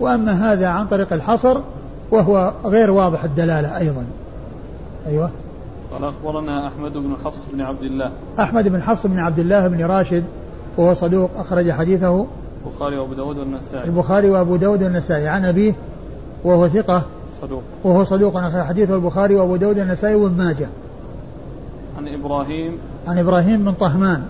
وأما 0.00 0.52
هذا 0.52 0.68
عن 0.68 0.86
طريق 0.86 1.12
الحصر 1.12 1.60
وهو 2.10 2.52
غير 2.64 2.90
واضح 2.90 3.24
الدلالة 3.24 3.78
أيضا. 3.78 4.04
أيوة. 5.06 5.30
قال 5.92 6.04
أخبرنا 6.04 6.68
أحمد 6.68 6.92
بن 6.92 7.16
حفص 7.24 7.46
بن 7.52 7.60
عبد 7.60 7.82
الله. 7.82 8.10
أحمد 8.40 8.68
بن 8.68 8.82
حفص 8.82 9.06
بن 9.06 9.18
عبد 9.18 9.38
الله 9.38 9.68
بن 9.68 9.84
راشد 9.84 10.24
وهو 10.76 10.94
صدوق 10.94 11.30
أخرج 11.38 11.70
حديثه. 11.70 12.26
البخاري 12.66 12.98
وأبو 12.98 13.14
داود 13.14 13.38
والنسائي. 13.38 13.84
البخاري 13.84 14.30
وأبو 14.30 14.56
داود 14.56 14.82
والنسائي. 14.82 15.28
عن 15.28 15.44
أبيه 15.44 15.72
وهو 16.44 16.68
ثقة. 16.68 17.02
صدوق. 17.42 17.62
وهو 17.84 18.04
صدوق. 18.04 18.36
أخرج 18.36 18.64
حديثه 18.64 18.94
البخاري 18.94 19.36
وأبو 19.36 19.56
داود 19.56 19.78
والنسائي 19.78 20.14
وابن 20.14 20.36
ماجه. 20.36 20.68
عن 21.98 22.08
إبراهيم. 22.08 22.78
عن 23.08 23.18
إبراهيم 23.18 23.64
بن 23.64 23.72
طهمان 23.72 24.22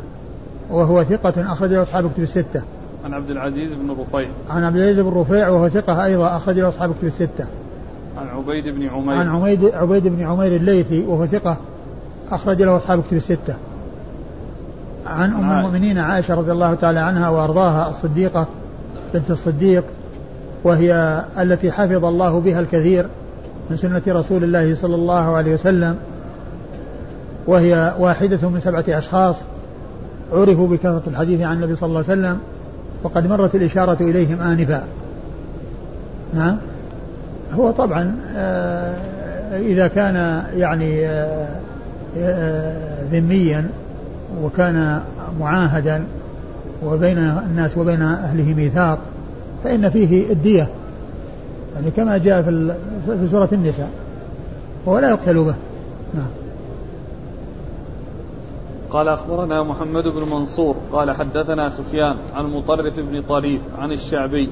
وهو 0.71 1.05
ثقة 1.05 1.53
أخرج 1.53 1.73
له 1.73 1.83
أصحاب 1.83 2.11
كتب 2.13 2.23
الستة. 2.23 2.63
عن 3.05 3.15
عبد 3.15 3.31
العزيز 3.31 3.73
بن 3.73 3.91
رفيع. 4.01 4.29
عن 4.51 4.65
عبد 4.65 4.77
العزيز 4.77 4.99
بن 4.99 5.09
رفيع 5.09 5.49
وهو 5.49 5.69
ثقة 5.69 6.05
أيضا 6.05 6.37
أخرج 6.37 6.59
له 6.59 6.69
أصحاب 6.69 6.95
كتب 6.99 7.07
الستة. 7.07 7.47
عن 8.19 8.29
عبيد 8.29 8.69
بن 8.69 8.89
عمير. 8.89 9.15
عن 9.15 9.29
عبيد 9.29 9.65
عبيد 9.75 10.09
بن 10.09 10.23
عمير 10.23 10.57
الليثي 10.57 11.05
وهو 11.07 11.27
ثقة 11.27 11.57
أخرج 12.31 12.63
له 12.63 12.77
أصحاب 12.77 13.03
كتب 13.03 13.17
الستة. 13.17 13.57
عن 15.07 15.33
أم 15.33 15.51
المؤمنين 15.51 15.99
عائشة 15.99 16.35
رضي 16.35 16.53
الله 16.53 16.75
تعالى 16.75 17.01
عنها 17.01 17.29
وأرضاها 17.29 17.91
الصديقة 17.91 18.47
بنت 19.15 19.31
الصديق 19.31 19.85
وهي 20.65 21.23
التي 21.39 21.73
حفظ 21.73 22.05
الله 22.05 22.41
بها 22.41 22.61
الكثير 22.61 23.07
من 23.71 23.77
سنة 23.77 24.03
رسول 24.09 24.45
الله 24.45 24.75
صلى 24.75 24.95
الله 24.95 25.37
عليه 25.37 25.55
وسلم 25.55 25.97
وهي 27.47 27.95
واحدة 27.99 28.49
من 28.49 28.61
سبعة 28.61 28.85
أشخاص 28.89 29.37
عرفوا 30.33 30.69
بكثرة 30.69 31.03
الحديث 31.07 31.41
عن 31.41 31.57
النبي 31.57 31.75
صلى 31.75 31.87
الله 31.87 32.05
عليه 32.09 32.21
وسلم 32.21 32.39
وقد 33.03 33.27
مرت 33.27 33.55
الإشارة 33.55 33.97
إليهم 34.01 34.41
آنفا. 34.41 34.85
نعم. 36.35 36.57
هو 37.53 37.71
طبعا 37.71 38.17
آه، 38.37 38.95
إذا 39.59 39.89
كان 39.89 40.45
يعني 40.57 41.07
آه، 41.07 41.49
آه، 42.19 43.05
ذميا 43.13 43.69
وكان 44.43 45.03
معاهدا 45.41 46.05
وبين 46.85 47.19
الناس 47.19 47.79
وبين 47.79 48.03
أهله 48.03 48.55
ميثاق 48.55 48.99
فإن 49.65 49.91
فيه 49.91 50.33
الدية. 50.33 50.69
يعني 51.75 51.91
كما 51.91 52.19
جاء 52.19 52.43
في 52.43 52.75
في 53.07 53.29
سورة 53.29 53.49
النساء 53.53 53.91
وهو 54.87 54.99
لا 54.99 55.11
يقتل 55.11 55.35
به. 55.35 55.55
نعم. 56.15 56.31
قال 58.91 59.09
أخبرنا 59.09 59.63
محمد 59.63 60.05
بن 60.09 60.33
منصور 60.33 60.77
قال 60.93 61.11
حدثنا 61.11 61.69
سفيان 61.69 62.17
عن 62.35 62.45
مطرف 62.45 63.01
بن 63.01 63.23
طريف 63.23 63.61
عن 63.79 63.93
الشعبي 63.93 64.51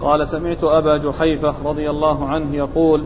قال 0.00 0.28
سمعت 0.28 0.64
أبا 0.64 0.96
جحيفة 0.96 1.54
رضي 1.64 1.90
الله 1.90 2.28
عنه 2.28 2.54
يقول 2.54 3.04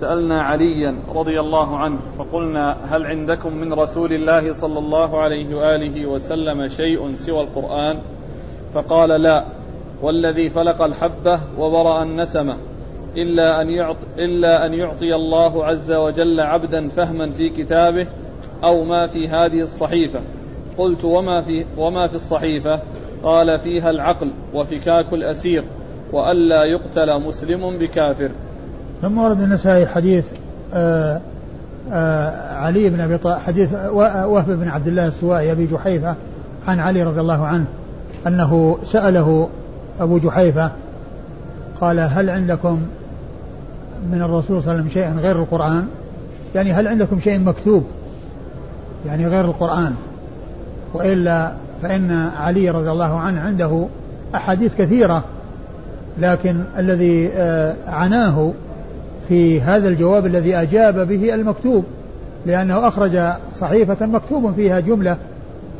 سألنا 0.00 0.42
عليا 0.42 0.94
رضي 1.14 1.40
الله 1.40 1.76
عنه 1.76 1.98
فقلنا 2.18 2.76
هل 2.90 3.06
عندكم 3.06 3.56
من 3.56 3.72
رسول 3.72 4.12
الله 4.12 4.52
صلى 4.52 4.78
الله 4.78 5.20
عليه 5.20 5.54
وآله 5.54 6.06
وسلم 6.06 6.68
شيء 6.68 7.14
سوى 7.14 7.40
القرآن؟ 7.40 7.98
فقال 8.74 9.22
لا 9.22 9.44
والذي 10.02 10.48
فلق 10.48 10.82
الحبة 10.82 11.40
وبرأ 11.58 12.02
النسمة 12.02 12.56
إلا 13.16 13.62
أن 13.62 13.68
يعط 13.70 13.96
إلا 14.18 14.66
أن 14.66 14.74
يعطي 14.74 15.14
الله 15.14 15.64
عز 15.64 15.92
وجل 15.92 16.40
عبدا 16.40 16.88
فهما 16.88 17.30
في 17.30 17.48
كتابه 17.48 18.06
أو 18.64 18.84
ما 18.84 19.06
في 19.06 19.28
هذه 19.28 19.60
الصحيفة. 19.60 20.20
قلت 20.78 21.04
وما 21.04 21.40
في 21.40 21.64
وما 21.78 22.06
في 22.06 22.14
الصحيفة؟ 22.14 22.80
قال 23.22 23.58
فيها 23.58 23.90
العقل 23.90 24.28
وفكاك 24.54 25.12
الأسير 25.12 25.64
وألا 26.12 26.64
يقتل 26.64 27.20
مسلم 27.20 27.78
بكافر. 27.78 28.30
ثم 29.02 29.18
ورد 29.18 29.42
النسائي 29.42 29.86
حديث 29.86 30.24
آآ 30.74 31.20
آآ 31.92 32.56
علي 32.56 32.88
بن 32.88 33.00
أبي 33.00 33.18
طالب 33.18 33.38
حديث 33.38 33.72
وهب 33.92 34.50
بن 34.50 34.68
عبد 34.68 34.86
الله 34.86 35.06
السوائي 35.06 35.52
أبي 35.52 35.66
جحيفة 35.66 36.14
عن 36.68 36.80
علي 36.80 37.02
رضي 37.02 37.20
الله 37.20 37.46
عنه 37.46 37.64
أنه 38.26 38.78
سأله 38.84 39.48
أبو 40.00 40.18
جحيفة 40.18 40.70
قال 41.80 42.00
هل 42.00 42.30
عندكم 42.30 42.82
من 44.12 44.22
الرسول 44.22 44.62
صلى 44.62 44.72
الله 44.72 44.72
عليه 44.72 44.80
وسلم 44.80 44.88
شيئا 44.88 45.12
غير 45.12 45.36
القرآن؟ 45.36 45.86
يعني 46.54 46.72
هل 46.72 46.88
عندكم 46.88 47.20
شيء 47.20 47.40
مكتوب 47.40 47.84
يعني 49.06 49.26
غير 49.26 49.44
القرآن؟ 49.44 49.94
وإلا 50.94 51.52
فإن 51.82 52.30
علي 52.38 52.70
رضي 52.70 52.90
الله 52.90 53.18
عنه 53.18 53.40
عنده 53.40 53.86
أحاديث 54.34 54.76
كثيرة 54.76 55.24
لكن 56.18 56.60
الذي 56.78 57.30
آه، 57.34 57.74
عناه 57.86 58.52
في 59.28 59.60
هذا 59.60 59.88
الجواب 59.88 60.26
الذي 60.26 60.56
أجاب 60.56 61.08
به 61.08 61.34
المكتوب 61.34 61.84
لأنه 62.46 62.88
أخرج 62.88 63.18
صحيفة 63.56 64.06
مكتوب 64.06 64.54
فيها 64.54 64.80
جملة 64.80 65.16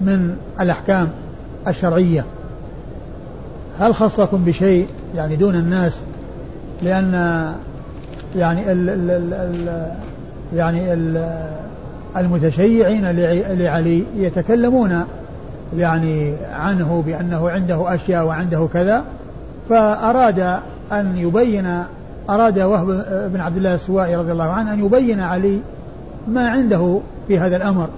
من 0.00 0.37
الأحكام 0.61 1.09
الشرعية. 1.68 2.24
هل 3.78 3.94
خصكم 3.94 4.44
بشيء 4.44 4.87
يعني 5.16 5.37
دون 5.37 5.54
الناس؟ 5.54 6.00
لأن 6.82 7.12
يعني 8.37 8.72
ال 8.72 8.90
ال 8.90 9.11
ال 9.11 9.35
ال 9.35 9.87
يعني 10.54 10.92
ال 10.92 11.30
المتشيعين 12.16 13.11
لعلي 13.59 14.04
يتكلمون 14.16 15.04
يعني 15.76 16.35
عنه 16.52 17.02
بأنه 17.06 17.50
عنده 17.50 17.94
أشياء 17.94 18.26
وعنده 18.26 18.68
كذا 18.72 19.04
فأراد 19.68 20.38
أن 20.92 21.16
يبين 21.16 21.82
أراد 22.30 22.58
وهب 22.58 22.86
بن 23.32 23.40
عبد 23.40 23.56
الله 23.56 23.74
السوائي 23.74 24.16
رضي 24.16 24.32
الله 24.32 24.44
عنه 24.44 24.72
أن 24.72 24.84
يبين 24.84 25.20
علي 25.20 25.58
ما 26.28 26.48
عنده 26.48 27.00
في 27.28 27.38
هذا 27.38 27.56
الأمر. 27.56 27.88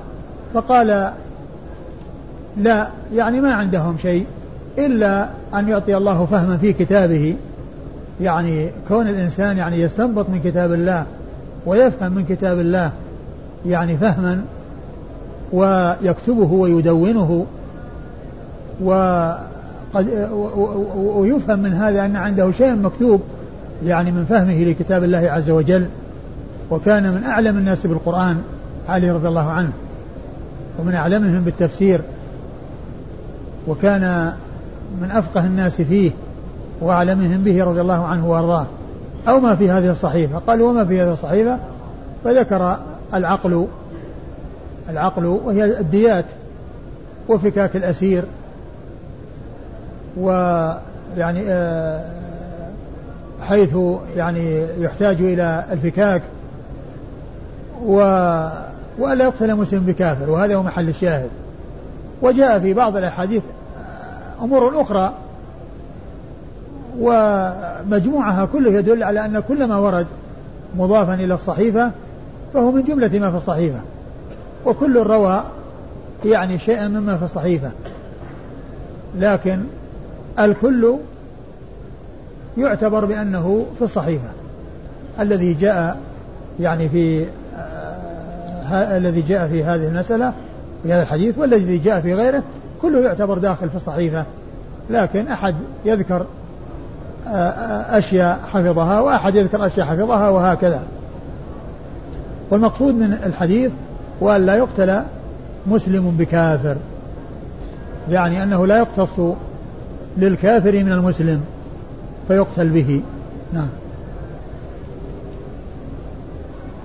فقال 0.55 1.13
لا 2.57 2.89
يعني 3.15 3.41
ما 3.41 3.55
عندهم 3.55 3.99
شيء 3.99 4.27
إلا 4.79 5.29
أن 5.55 5.69
يعطي 5.69 5.97
الله 5.97 6.27
فهما 6.27 6.57
في 6.57 6.73
كتابه. 6.73 7.37
يعني 8.21 8.71
كون 8.89 9.09
الإنسان 9.09 9.59
يعني 9.59 9.81
يستنبط 9.81 10.29
من 10.29 10.41
كتاب 10.45 10.73
الله 10.73 11.07
ويفهم 11.67 12.13
من 12.13 12.25
كتاب 12.25 12.61
الله 12.61 12.91
يعني 13.67 13.97
فهما 13.97 14.41
ويكتبه 15.53 16.53
ويدونه 16.53 17.47
وقد 18.83 20.29
ويفهم 20.97 21.59
من 21.59 21.73
هذا 21.73 22.05
أن 22.05 22.17
عنده 22.17 22.53
شيء 22.53 22.75
مكتوب 22.75 23.21
يعني 23.85 24.13
من 24.13 24.25
فهمه 24.25 24.65
لكتاب 24.65 25.05
الله 25.05 25.31
عز 25.31 25.51
وجل 25.51 25.87
وكان 26.71 27.15
من 27.15 27.25
أعلم 27.25 27.59
الناس 27.59 27.87
بالقرآن 27.87 28.43
علي 28.89 29.11
رضي 29.11 29.29
الله 29.29 29.51
عنه 29.51 29.73
ومن 30.79 30.95
أعلمهم 30.95 31.41
بالتفسير 31.45 32.01
وكان 33.69 34.33
من 35.01 35.11
أفقه 35.11 35.45
الناس 35.45 35.83
فيه 35.83 36.11
وأعلمهم 36.81 37.45
به 37.45 37.65
رضي 37.65 37.81
الله 37.81 38.05
عنه 38.05 38.31
وأرضاه. 38.31 38.67
أو 39.29 39.41
ما 39.41 39.57
في 39.57 39.71
هذه 39.71 39.91
الصحيفة؟ 39.91 40.39
قال 40.39 40.63
وما 40.63 40.85
في 40.85 41.03
هذه 41.03 41.13
الصحيفة؟ 41.13 41.59
فذكر 42.25 42.79
العقل 43.15 43.67
العقل 44.89 45.27
وهي 45.27 45.65
الديات 45.65 46.25
وفكاك 47.29 47.77
الأسير 47.77 48.25
ويعني 50.17 51.43
آه 51.49 52.18
حيث 53.43 53.77
يعني 54.17 54.67
يحتاج 54.79 55.17
إلى 55.21 55.65
الفكاك 55.73 56.23
و 57.85 57.95
وألا 58.99 59.25
يقتل 59.25 59.55
مسلم 59.55 59.81
بكافر 59.81 60.31
وهذا 60.31 60.57
هو 60.57 60.63
محل 60.63 60.89
الشاهد. 60.89 61.31
وجاء 62.23 62.59
في 62.59 62.75
بعض 62.75 62.97
الأحاديث 62.97 63.43
أمور 64.43 64.83
أخرى 64.83 65.15
ومجموعها 66.99 68.45
كله 68.53 68.71
يدل 68.71 69.03
على 69.03 69.25
أن 69.25 69.41
كل 69.41 69.67
ما 69.67 69.77
ورد 69.77 70.07
مضافا 70.77 71.15
إلى 71.15 71.35
الصحيفة 71.35 71.91
فهو 72.55 72.73
من 72.73 72.83
جملة 72.83 73.19
ما 73.19 73.31
في 73.31 73.37
الصحيفة. 73.37 73.81
وكل 74.67 74.97
روى 74.97 75.45
يعني 76.25 76.59
شيئا 76.59 76.89
مما 76.89 77.17
في 77.17 77.25
الصحيفة. 77.25 77.71
لكن 79.19 79.61
الكل 80.39 80.95
يعتبر 82.59 83.05
بأنه 83.05 83.67
في 83.79 83.85
الصحيفة. 83.85 84.29
الذي 85.21 85.55
جاء 85.55 85.99
يعني 86.61 86.89
في 86.89 87.27
آه 88.73 88.97
الذي 88.97 89.21
جاء 89.21 89.49
في 89.49 89.65
هذه 89.65 89.87
المسألة 89.87 90.33
في 90.83 90.93
هذا 90.93 91.03
الحديث 91.03 91.39
والذي 91.39 91.79
جاء 91.79 92.01
في 92.01 92.15
غيره 92.15 92.43
كله 92.83 93.01
يعتبر 93.01 93.39
داخل 93.39 93.71
في 93.71 93.77
الصحيفة. 93.77 94.25
لكن 94.91 95.29
أحد 95.29 95.55
يذكر 95.85 96.27
آه 97.29 97.99
أشياء 97.99 98.41
حفظها 98.53 99.01
وأحد 99.01 99.35
يذكر 99.35 99.67
أشياء 99.67 99.87
حفظها 99.87 100.29
وهكذا. 100.29 100.83
والمقصود 102.51 102.95
من 102.95 103.13
الحديث 103.27 103.71
وأن 104.21 104.47
لا 104.47 104.57
يقتل 104.57 105.03
مسلم 105.67 106.17
بكافر. 106.19 106.77
يعني 108.11 108.43
أنه 108.43 108.67
لا 108.67 108.79
يقتص 108.79 109.21
للكافر 110.17 110.73
من 110.73 110.93
المسلم. 110.93 111.41
فيقتل 112.29 112.69
به. 112.69 113.03
نعم. 113.53 113.69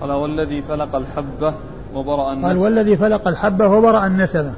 قال 0.02 0.12
والذي 0.12 0.62
فلق 0.62 0.96
الحبة 0.96 1.54
وبرأ 1.96 2.34
النسبة 2.34 2.48
قال 2.48 2.58
والذي 2.58 2.98
فلق 2.98 3.28
الحبة 3.28 3.68
وبرأ 3.68 4.08
النسبة 4.08 4.52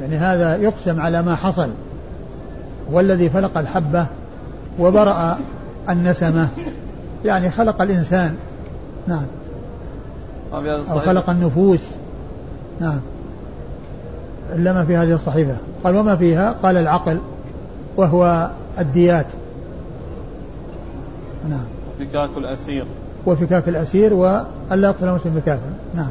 يعني 0.00 0.16
هذا 0.16 0.56
يقسم 0.56 1.00
على 1.00 1.22
ما 1.22 1.36
حصل. 1.36 1.68
والذي 2.92 3.30
فلق 3.30 3.58
الحبة 3.58 4.06
وبرأ 4.78 5.38
النسمة. 5.88 6.48
يعني 7.24 7.50
خلق 7.50 7.82
الإنسان. 7.82 8.34
نعم. 9.06 9.26
أو 10.52 11.00
خلق 11.00 11.30
النفوس. 11.30 11.84
نعم. 12.80 13.00
إلا 14.54 14.72
ما 14.72 14.84
في 14.84 14.96
هذه 14.96 15.12
الصحيفة. 15.12 15.56
قال 15.84 15.96
وما 15.96 16.16
فيها؟ 16.16 16.54
قال 16.62 16.76
العقل 16.76 17.18
وهو 17.96 18.50
الديات. 18.78 19.26
نعم. 21.50 21.64
وفكاك 21.90 22.30
الأسير. 22.36 22.84
وفكاك 23.26 23.68
الأسير 23.68 24.14
وألا 24.14 24.88
يقتل 24.88 25.14
مسلم 25.14 25.34
بكافر 25.34 25.70
نعم. 25.94 26.10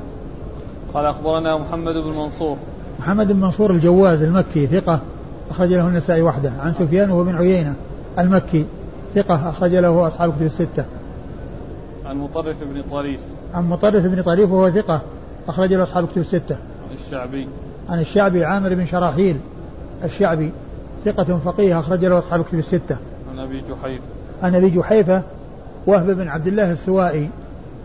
قال 0.93 1.06
أخبرنا 1.06 1.58
محمد 1.58 1.93
بن 1.93 2.17
منصور. 2.17 2.58
محمد 3.00 3.32
بن 3.32 3.39
منصور 3.39 3.72
الجواز 3.72 4.24
المكي 4.24 4.67
ثقة 4.67 5.00
أخرج 5.50 5.74
له 5.74 5.88
النسائي 5.88 6.22
وحده. 6.22 6.52
عن 6.60 6.74
سفيان 6.74 7.12
وهو 7.12 7.24
بن 7.24 7.36
عيينة 7.36 7.76
المكي 8.19 8.65
ثقة 9.15 9.50
أخرج 9.50 9.76
له 9.76 10.08
أصحاب 10.08 10.30
الكتب 10.30 10.46
الستة. 10.46 10.86
عن 12.06 12.17
مطرف 12.17 12.63
بن 12.63 12.82
طريف. 12.91 13.19
عن 13.54 13.69
مطرف 13.69 14.06
بن 14.06 14.22
طريف 14.22 14.52
وهو 14.52 14.69
ثقة 14.72 15.02
أخرج 15.48 15.74
له 15.74 15.84
أصحاب 15.84 16.04
الكتب 16.04 16.22
الستة. 16.22 16.58
عن 16.89 16.96
الشعبي. 16.96 17.48
عن 17.89 18.00
الشعبي 18.00 18.46
عامر 18.46 18.76
بن 18.76 18.86
شراحيل 18.86 19.38
الشعبي 20.04 20.52
ثقة 21.06 21.38
فقيه 21.38 21.80
أخرج 21.80 22.06
له 22.06 22.17
أصحاب 22.17 22.39
الكتب 22.39 22.60
الستة. 22.60 22.98
عن 23.32 23.39
أبي 23.39 23.62
جحيفة 23.62 24.04
عن 24.43 24.56
أبي 24.56 24.69
جحيفة 24.69 25.21
وهب 25.88 26.12
بن 26.12 26.27
عبد 26.27 26.47
الله 26.47 26.71
السوائي 26.71 27.29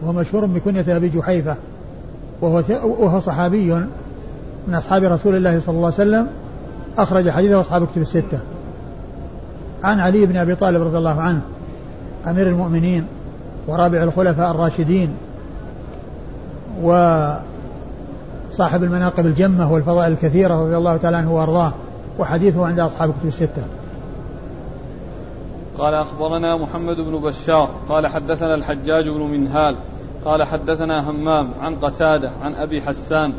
وهو 0.03 0.12
مشهور 0.12 0.47
بكنية 0.47 0.97
أبي 0.97 1.09
جحيفة 1.09 1.57
وهو 2.40 2.62
وهو 2.85 3.21
صحابي 3.21 3.75
من 4.68 4.75
أصحاب 4.75 5.05
رسول 5.05 5.37
الله 5.37 5.61
صلى 5.61 5.75
الله 5.75 5.85
عليه 5.85 5.94
وسلم 5.94 6.27
أخرج 6.99 7.31
حديثه 7.31 7.61
أصحاب 7.61 7.83
الكتب 7.83 8.03
الستة. 8.03 8.38
عن 9.83 10.01
علي 10.01 10.27
بن 10.27 10.37
أبي 10.37 10.55
طالب 10.55 10.83
رضي 10.83 10.99
الله 10.99 11.21
عنه 11.21 11.40
أمير 12.27 12.47
المؤمنين 12.47 13.05
ورابع 13.68 14.03
الخلفاء 14.03 14.51
الراشدين 14.51 15.11
وصاحب 16.83 17.42
المناقب 18.85 19.27
الجمة 19.27 19.73
والفضائل 19.73 20.12
الكثيرة 20.12 20.61
رضي 20.64 20.77
الله 20.77 20.97
تعالى 20.97 21.16
عنه 21.16 21.35
وأرضاه 21.35 21.73
وحديثه 22.18 22.66
عند 22.66 22.81
أصحاب 22.81 23.11
الكتب 23.11 23.29
الستة. 23.29 23.62
قال 25.79 25.95
أخبرنا 25.95 26.57
محمد 26.57 26.97
بن 26.97 27.19
بشار 27.19 27.71
قال 27.88 28.07
حدثنا 28.07 28.55
الحجاج 28.55 29.09
بن 29.09 29.21
منهال 29.21 29.77
قال 30.25 30.45
حدثنا 30.45 31.11
همام 31.11 31.51
عن 31.61 31.75
قتادة 31.75 32.31
عن 32.43 32.55
أبي 32.55 32.83
حسان 32.83 33.33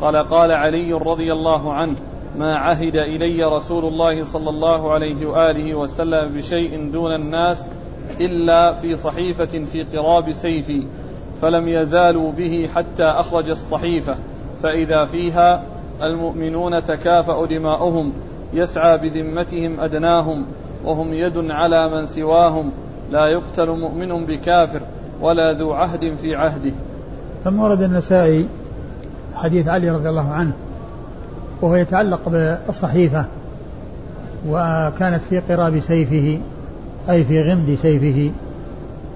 قال 0.00 0.16
قال 0.16 0.52
علي 0.52 0.92
رضي 0.92 1.32
الله 1.32 1.72
عنه 1.72 1.96
ما 2.38 2.58
عهد 2.58 2.96
إلي 2.96 3.44
رسول 3.44 3.84
الله 3.84 4.24
صلى 4.24 4.50
الله 4.50 4.92
عليه 4.92 5.26
وآله 5.26 5.74
وسلم 5.74 6.28
بشيء 6.28 6.90
دون 6.92 7.14
الناس 7.14 7.68
إلا 8.20 8.72
في 8.72 8.94
صحيفة 8.94 9.64
في 9.64 9.82
قراب 9.82 10.32
سيفي 10.32 10.86
فلم 11.42 11.68
يزالوا 11.68 12.32
به 12.32 12.68
حتى 12.74 13.04
أخرج 13.04 13.50
الصحيفة 13.50 14.16
فإذا 14.62 15.04
فيها 15.04 15.62
المؤمنون 16.02 16.84
تكافأ 16.84 17.46
دماؤهم 17.46 18.12
يسعى 18.52 18.98
بذمتهم 18.98 19.80
أدناهم 19.80 20.46
وهم 20.84 21.12
يد 21.12 21.50
على 21.50 21.88
من 21.88 22.06
سواهم. 22.06 22.70
لا 23.10 23.26
يقتل 23.26 23.70
مؤمن 23.70 24.26
بكافر 24.26 24.80
ولا 25.20 25.52
ذو 25.52 25.72
عهد 25.72 26.14
في 26.16 26.34
عهده. 26.34 26.72
ثم 27.44 27.60
ورد 27.60 27.80
النسائي 27.80 28.46
حديث 29.34 29.68
علي 29.68 29.90
رضي 29.90 30.08
الله 30.08 30.30
عنه 30.30 30.52
وهو 31.62 31.74
يتعلق 31.74 32.28
بالصحيفة 32.28 33.24
وكانت 34.48 35.20
في 35.30 35.38
قراب 35.38 35.80
سيفه 35.80 36.38
أي 37.10 37.24
في 37.24 37.42
غمد 37.42 37.74
سيفه 37.74 38.30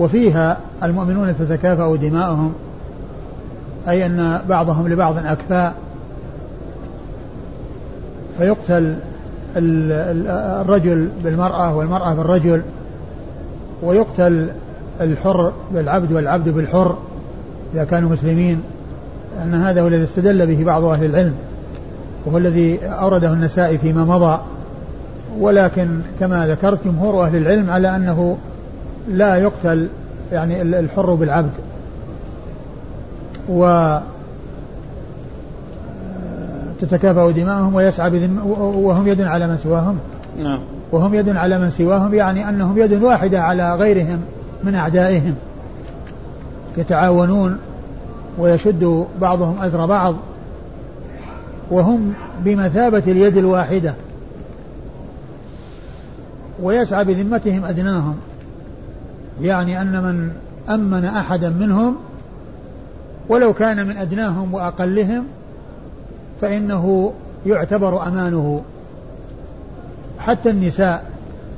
وفيها 0.00 0.58
المؤمنون 0.82 1.34
تتكافأ 1.38 1.96
دماؤهم 1.96 2.52
أي 3.88 4.06
أن 4.06 4.40
بعضهم 4.48 4.88
لبعض 4.88 5.18
أكفاء 5.18 5.74
فيقتل 8.38 8.96
الرجل 9.56 11.08
بالمرأة 11.24 11.76
والمرأة 11.76 12.14
بالرجل 12.14 12.62
ويقتل 13.82 14.48
الحر 15.00 15.52
بالعبد 15.74 16.12
والعبد 16.12 16.48
بالحر 16.48 16.98
إذا 17.74 17.84
كانوا 17.84 18.10
مسلمين 18.10 18.60
أن 19.42 19.54
هذا 19.54 19.82
هو 19.82 19.86
الذي 19.86 20.04
استدل 20.04 20.46
به 20.46 20.64
بعض 20.64 20.84
أهل 20.84 21.04
العلم 21.04 21.34
وهو 22.26 22.38
الذي 22.38 22.78
أورده 22.86 23.32
النسائي 23.32 23.78
فيما 23.78 24.04
مضى. 24.04 24.40
ولكن 25.38 25.88
كما 26.20 26.46
ذكرت 26.46 26.84
جمهور 26.84 27.24
أهل 27.24 27.36
العلم 27.36 27.70
على 27.70 27.96
أنه 27.96 28.36
لا 29.08 29.36
يقتل 29.36 29.88
يعني 30.32 30.62
الحر 30.62 31.14
بالعبد. 31.14 31.50
و 33.48 33.98
تتكافأ 36.84 37.30
دماؤهم 37.30 37.74
ويسعى 37.74 38.10
بذم 38.10 38.38
وهم 38.58 39.08
يد 39.08 39.20
على 39.20 39.46
من 39.46 39.56
سواهم. 39.56 39.98
نعم. 40.38 40.58
وهم 40.92 41.14
يد 41.14 41.28
على 41.28 41.58
من 41.58 41.70
سواهم 41.70 42.14
يعني 42.14 42.48
أنهم 42.48 42.78
يد 42.78 43.02
واحدة 43.02 43.40
على 43.40 43.74
غيرهم 43.74 44.20
من 44.64 44.74
أعدائهم. 44.74 45.34
يتعاونون 46.76 47.58
ويشد 48.38 49.06
بعضهم 49.20 49.62
أزر 49.62 49.86
بعض. 49.86 50.14
وهم 51.70 52.12
بمثابة 52.44 53.02
اليد 53.06 53.36
الواحدة. 53.36 53.94
ويسعى 56.62 57.04
بذمتهم 57.04 57.64
أدناهم. 57.64 58.16
يعني 59.40 59.80
أن 59.80 60.02
من 60.02 60.30
أمن 60.68 61.04
أحدا 61.04 61.50
منهم 61.50 61.96
ولو 63.28 63.52
كان 63.52 63.86
من 63.86 63.96
أدناهم 63.96 64.54
وأقلهم 64.54 65.24
فإنه 66.44 67.12
يعتبر 67.46 68.08
أمانه. 68.08 68.62
حتى 70.18 70.50
النساء 70.50 71.04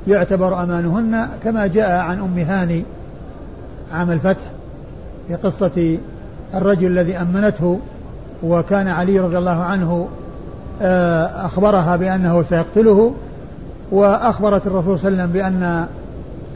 يعتبر 0.09 0.62
أمانهن 0.62 1.29
كما 1.44 1.66
جاء 1.66 1.90
عن 1.90 2.18
أم 2.18 2.38
هاني 2.38 2.83
عام 3.92 4.11
الفتح 4.11 4.42
في 5.29 5.35
قصة 5.35 5.99
الرجل 6.55 6.87
الذي 6.87 7.16
أمنته 7.16 7.81
وكان 8.42 8.88
علي 8.88 9.18
رضي 9.18 9.38
الله 9.38 9.62
عنه 9.62 10.09
آه، 10.83 11.46
أخبرها 11.46 11.96
بأنه 11.96 12.42
سيقتله 12.42 13.14
وأخبرت 13.90 14.66
الرسول 14.66 14.99
صلى 14.99 15.09
الله 15.09 15.22
عليه 15.22 15.33
وسلم 15.33 15.33
بأن 15.33 15.87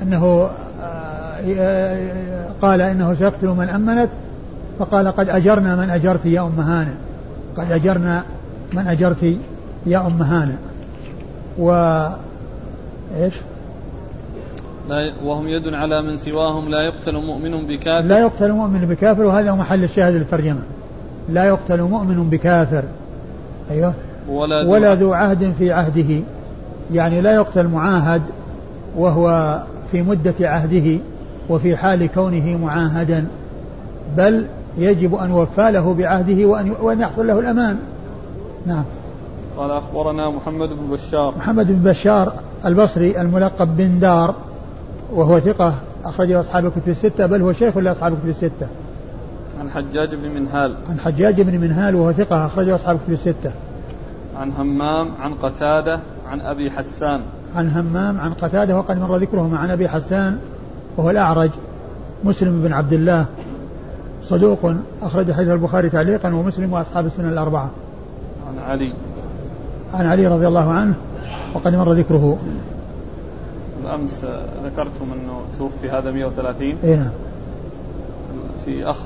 أنه 0.03 0.51
آه، 0.83 2.47
قال 2.63 2.81
إنه 2.81 3.15
سيقتل 3.15 3.49
من 3.49 3.69
أمنت 3.69 4.11
فقال 4.79 5.09
قد 5.09 5.29
أجرنا 5.29 5.77
من 5.77 5.91
أجرت 5.91 6.27
يا 6.27 6.41
أم 6.41 6.61
هانئ 6.61 7.10
قد 7.57 7.73
أجرنا 7.73 8.25
من 8.73 8.87
أجرت 8.87 9.37
يا 9.87 10.07
أم 10.07 10.23
هانئ. 10.23 10.55
و 11.59 11.71
إيش؟ 13.17 13.35
لا 14.89 15.13
وهم 15.25 15.49
يد 15.49 15.75
على 15.75 16.03
من 16.03 16.17
سواهم 16.17 16.69
لا 16.69 16.83
يقتل 16.83 17.13
مؤمن 17.13 17.67
بكافر. 17.67 18.09
لا 18.09 18.19
يقتل 18.19 18.53
مؤمن 18.53 18.81
بكافر 18.81 19.23
وهذا 19.23 19.51
هو 19.51 19.57
محل 19.57 19.85
الشاهد 19.85 20.15
للترجمة. 20.15 20.61
لا 21.29 21.45
يقتل 21.45 21.83
مؤمن 21.83 22.31
بكافر. 22.31 22.85
أيوه. 23.71 23.95
ولا 24.29 24.63
ذو, 24.63 24.73
ولا 24.73 24.95
ذو 24.95 25.13
عهد 25.13 25.53
في 25.59 25.73
عهده. 25.73 26.23
يعني 26.93 27.21
لا 27.21 27.35
يقتل 27.35 27.67
معاهد 27.67 28.23
وهو 28.97 29.59
في 29.93 30.03
مدة 30.03 30.35
عهده 30.41 30.99
وفي 31.49 31.77
حال 31.77 32.07
كونه 32.07 32.59
معاهدا 32.63 33.27
بل 34.17 34.47
يجب 34.79 35.15
أن 35.15 35.31
يوفى 35.31 35.71
له 35.71 35.95
بعهده 35.95 36.47
وأن 36.47 36.75
وأن 36.81 37.01
يحصل 37.01 37.27
له 37.27 37.39
الأمان. 37.39 37.79
نعم. 38.67 38.85
قال 39.57 39.71
أخبرنا 39.71 40.31
محمد 40.31 40.69
بن 40.69 40.91
بشار. 40.91 41.35
محمد 41.39 41.67
بن 41.67 41.91
بشار 41.91 42.33
البصري 42.65 43.21
الملقب 43.21 43.77
بن 43.77 43.99
دار 43.99 44.35
وهو 45.13 45.41
ثقة 45.41 45.75
أخرج 46.05 46.33
أصحاب 46.33 46.67
الكتب 46.67 46.89
الستة 46.89 47.27
بل 47.27 47.43
هو 47.43 47.53
شيخ 47.53 47.77
لأصحاب 47.77 48.13
الكتب 48.13 48.29
الستة. 48.29 48.69
عن 49.61 49.71
حجاج 49.71 50.15
بن 50.15 50.29
منهال. 50.29 50.75
عن 50.89 51.01
حجاج 51.01 51.41
بن 51.41 51.61
منهال 51.61 51.95
وهو 51.95 52.13
ثقة 52.13 52.47
أخرج 52.47 52.69
أصحاب 52.69 52.97
الكتب 52.97 53.13
الستة. 53.13 53.53
عن 54.37 54.53
همام 54.53 55.09
عن 55.21 55.35
قتادة 55.35 56.01
عن 56.31 56.41
أبي 56.41 56.71
حسان. 56.71 57.21
عن 57.57 57.69
همام 57.69 58.21
عن 58.21 58.33
قتادة 58.33 58.79
وقد 58.79 58.99
مر 58.99 59.17
ذكرهما. 59.17 59.59
عن 59.59 59.71
أبي 59.71 59.89
حسان 59.89 60.39
وهو 60.97 61.11
الأعرج 61.11 61.51
مسلم 62.25 62.63
بن 62.63 62.73
عبد 62.73 62.93
الله. 62.93 63.27
صدوق 64.31 64.75
أخرج 65.03 65.33
حديث 65.33 65.49
البخاري 65.49 65.91
تعليقا 65.91 66.35
ومسلم 66.35 66.73
وأصحاب 66.73 67.07
السنن 67.07 67.29
الأربعة. 67.29 67.71
عن 68.49 68.71
علي. 68.71 68.93
عن 69.95 70.07
علي 70.07 70.27
رضي 70.27 70.47
الله 70.47 70.71
عنه 70.71 70.95
وقد 71.55 71.77
مر 71.77 71.93
ذكره. 71.93 72.39
الأمس 73.85 74.25
ذكرتم 74.65 75.07
أنه 75.13 75.41
توفي 75.59 75.91
هذا 75.91 76.11
130 76.11 76.75
إي 76.85 76.97
نعم. 76.97 77.11
في 78.65 78.91
أخ 78.91 78.97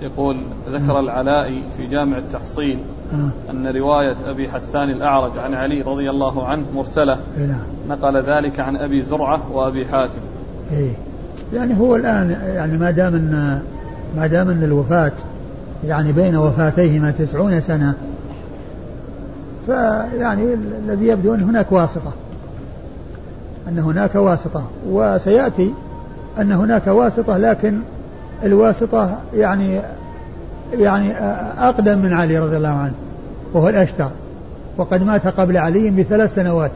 يقول 0.00 0.36
ذكر 0.70 1.00
العلائي 1.00 1.62
في 1.76 1.86
جامع 1.86 2.18
التحصيل 2.18 2.78
آه. 3.12 3.50
أن 3.50 3.66
رواية 3.66 4.16
أبي 4.26 4.48
حسان 4.48 4.90
الأعرج 4.90 5.38
عن 5.38 5.54
علي 5.54 5.82
رضي 5.82 6.10
الله 6.10 6.46
عنه 6.46 6.64
مرسلة. 6.74 7.18
نعم. 7.38 7.60
نقل 7.88 8.22
ذلك 8.22 8.60
عن 8.60 8.76
أبي 8.76 9.02
زرعة 9.02 9.52
وأبي 9.52 9.86
حاتم. 9.86 10.20
إي. 10.72 10.92
يعني 11.54 11.80
هو 11.80 11.96
الآن 11.96 12.30
يعني 12.30 12.78
ما 12.78 12.90
دام 12.90 13.14
أن 13.14 13.62
ما 14.16 14.26
دام 14.26 14.48
أن 14.48 14.62
الوفاة 14.62 15.12
يعني 15.84 16.12
بين 16.12 16.36
وفاتيهما 16.36 17.10
تسعون 17.10 17.60
سنة 17.60 17.94
فيعني 19.66 20.54
الذي 20.84 21.06
يبدو 21.06 21.34
أن 21.34 21.42
هناك 21.42 21.72
واسطة 21.72 22.12
أن 23.68 23.78
هناك 23.78 24.14
واسطة 24.14 24.64
وسيأتي 24.88 25.74
أن 26.38 26.52
هناك 26.52 26.86
واسطة 26.86 27.36
لكن 27.36 27.78
الواسطة 28.42 29.18
يعني 29.34 29.80
يعني 30.72 31.12
أقدم 31.58 31.98
من 31.98 32.12
علي 32.12 32.38
رضي 32.38 32.56
الله 32.56 32.68
عنه 32.68 32.94
وهو 33.52 33.68
الأشتر 33.68 34.08
وقد 34.76 35.02
مات 35.02 35.26
قبل 35.26 35.56
علي 35.56 35.90
بثلاث 35.90 36.34
سنوات 36.34 36.70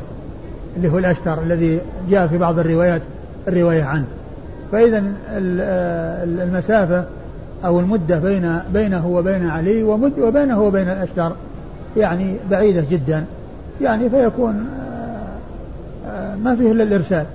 اللي 0.77 0.93
هو 0.93 0.99
الأشتر 0.99 1.43
الذي 1.43 1.81
جاء 2.11 2.27
في 2.27 2.39
بعض 2.39 2.59
الروايات 2.59 3.03
الرواية 3.49 3.85
عنه. 3.85 4.05
فإذا 4.73 5.03
المسافة 6.43 7.05
أو 7.65 7.81
المدة 7.81 8.19
بين 8.19 8.59
بينه 8.73 9.07
وبين 9.07 9.49
علي 9.49 9.83
ومد 9.83 10.19
وبينه 10.19 10.63
وبين 10.63 10.89
الأشتر 10.89 11.33
يعني 11.97 12.37
بعيدة 12.51 12.85
جدا 12.91 13.25
يعني 13.81 14.11
فيكون 14.11 14.67
ما 16.43 16.57
فيه 16.57 16.73
إلا 16.73 16.83
الإرسال. 16.83 17.27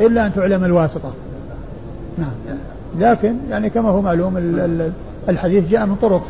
إلا 0.00 0.26
أن 0.26 0.32
تعلم 0.32 0.64
الواسطة. 0.64 1.12
نعم. 2.18 2.58
لكن 2.98 3.34
يعني 3.50 3.70
كما 3.70 3.88
هو 3.88 4.02
معلوم 4.02 4.36
الحديث 5.28 5.70
جاء 5.70 5.86
من 5.86 5.96
طرق 5.96 6.22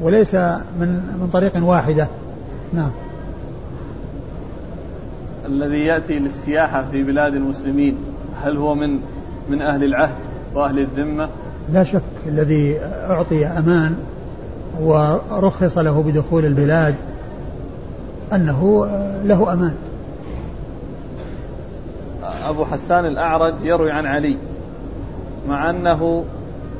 وليس 0.00 0.34
من 0.34 0.88
من 1.20 1.30
طريق 1.32 1.64
واحدة. 1.64 2.08
نعم. 2.72 2.90
الذي 5.46 5.84
يأتي 5.84 6.18
للسياحة 6.18 6.84
في 6.90 7.02
بلاد 7.02 7.34
المسلمين 7.34 7.96
هل 8.42 8.56
هو 8.56 8.74
من 8.74 9.00
من 9.48 9.62
أهل 9.62 9.84
العهد 9.84 10.14
وأهل 10.54 10.78
الذمة. 10.78 11.28
لا 11.72 11.84
شك 11.84 12.02
الذي 12.26 12.78
أعطي 12.82 13.46
أمان 13.46 13.96
ورخص 14.80 15.78
له 15.78 16.02
بدخول 16.02 16.44
البلاد 16.44 16.94
أنه 18.32 18.86
له 19.24 19.52
أمان. 19.52 19.74
أبو 22.44 22.64
حسان 22.64 23.06
الأعرج 23.06 23.54
يروي 23.62 23.90
عن 23.90 24.06
علي 24.06 24.38
مع 25.48 25.70
أنه 25.70 26.24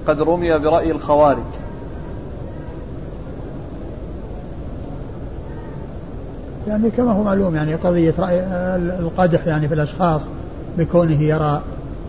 قد 0.06 0.20
رمي 0.20 0.58
برأي 0.58 0.90
الخوارج. 0.90 1.42
يعني 6.68 6.90
كما 6.90 7.12
هو 7.12 7.22
معلوم 7.22 7.56
يعني 7.56 7.74
قضية 7.74 8.14
رأي 8.18 8.40
القدح 8.76 9.46
يعني 9.46 9.68
في 9.68 9.74
الأشخاص 9.74 10.20
بكونه 10.78 11.22
يرى 11.22 11.62